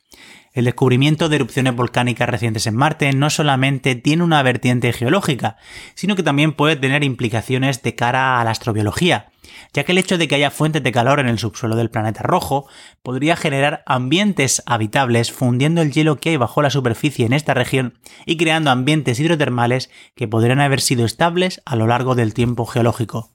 El 0.53 0.65
descubrimiento 0.65 1.29
de 1.29 1.37
erupciones 1.37 1.75
volcánicas 1.75 2.29
recientes 2.29 2.67
en 2.67 2.75
Marte 2.75 3.11
no 3.11 3.31
solamente 3.31 3.95
tiene 3.95 4.23
una 4.23 4.43
vertiente 4.43 4.93
geológica, 4.93 5.57
sino 5.95 6.15
que 6.15 6.21
también 6.21 6.53
puede 6.53 6.75
tener 6.75 7.03
implicaciones 7.03 7.81
de 7.81 7.95
cara 7.95 8.39
a 8.39 8.43
la 8.43 8.51
astrobiología, 8.51 9.31
ya 9.73 9.83
que 9.83 9.93
el 9.93 9.97
hecho 9.97 10.19
de 10.19 10.27
que 10.27 10.35
haya 10.35 10.51
fuentes 10.51 10.83
de 10.83 10.91
calor 10.91 11.19
en 11.19 11.27
el 11.27 11.39
subsuelo 11.39 11.75
del 11.75 11.89
planeta 11.89 12.21
rojo 12.21 12.67
podría 13.01 13.35
generar 13.35 13.81
ambientes 13.87 14.61
habitables 14.67 15.31
fundiendo 15.31 15.81
el 15.81 15.91
hielo 15.91 16.17
que 16.17 16.29
hay 16.29 16.37
bajo 16.37 16.61
la 16.61 16.69
superficie 16.69 17.25
en 17.25 17.33
esta 17.33 17.55
región 17.55 17.97
y 18.27 18.37
creando 18.37 18.69
ambientes 18.69 19.19
hidrotermales 19.19 19.89
que 20.15 20.27
podrían 20.27 20.61
haber 20.61 20.81
sido 20.81 21.03
estables 21.03 21.63
a 21.65 21.75
lo 21.75 21.87
largo 21.87 22.13
del 22.13 22.35
tiempo 22.35 22.67
geológico. 22.67 23.32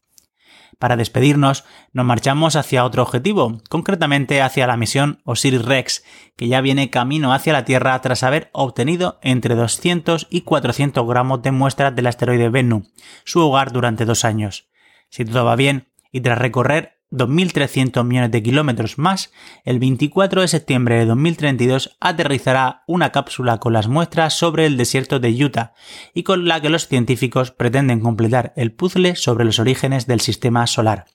Para 0.78 0.96
despedirnos, 0.96 1.64
nos 1.92 2.06
marchamos 2.06 2.54
hacia 2.54 2.84
otro 2.84 3.02
objetivo, 3.02 3.60
concretamente 3.68 4.42
hacia 4.42 4.66
la 4.66 4.76
misión 4.76 5.20
Osiris-Rex, 5.24 6.04
que 6.36 6.46
ya 6.46 6.60
viene 6.60 6.90
camino 6.90 7.32
hacia 7.32 7.52
la 7.52 7.64
Tierra 7.64 8.00
tras 8.00 8.22
haber 8.22 8.48
obtenido 8.52 9.18
entre 9.22 9.56
200 9.56 10.28
y 10.30 10.42
400 10.42 11.06
gramos 11.06 11.42
de 11.42 11.50
muestras 11.50 11.96
del 11.96 12.06
asteroide 12.06 12.48
Bennu, 12.48 12.84
su 13.24 13.40
hogar 13.40 13.72
durante 13.72 14.04
dos 14.04 14.24
años. 14.24 14.68
Si 15.10 15.24
todo 15.24 15.44
va 15.44 15.56
bien, 15.56 15.88
y 16.12 16.20
tras 16.20 16.38
recorrer 16.38 16.97
2.300 17.10 18.04
millones 18.04 18.30
de 18.30 18.42
kilómetros 18.42 18.98
más, 18.98 19.32
el 19.64 19.78
24 19.78 20.42
de 20.42 20.48
septiembre 20.48 20.96
de 20.96 21.06
2032 21.06 21.96
aterrizará 22.00 22.82
una 22.86 23.12
cápsula 23.12 23.56
con 23.58 23.72
las 23.72 23.88
muestras 23.88 24.34
sobre 24.34 24.66
el 24.66 24.76
desierto 24.76 25.18
de 25.18 25.32
Utah 25.44 25.72
y 26.12 26.22
con 26.22 26.46
la 26.46 26.60
que 26.60 26.68
los 26.68 26.86
científicos 26.86 27.50
pretenden 27.50 28.00
completar 28.00 28.52
el 28.56 28.72
puzzle 28.72 29.16
sobre 29.16 29.46
los 29.46 29.58
orígenes 29.58 30.06
del 30.06 30.20
sistema 30.20 30.66
solar. 30.66 31.06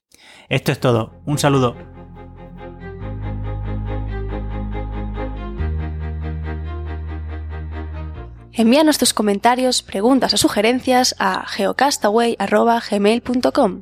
Esto 0.49 0.71
es 0.71 0.79
todo, 0.79 1.21
un 1.25 1.37
saludo. 1.37 1.75
Envíanos 8.55 8.99
tus 8.99 9.13
comentarios, 9.13 9.81
preguntas 9.81 10.35
o 10.35 10.37
sugerencias 10.37 11.15
a 11.17 11.43
geocastaway.gmail.com 11.47 13.81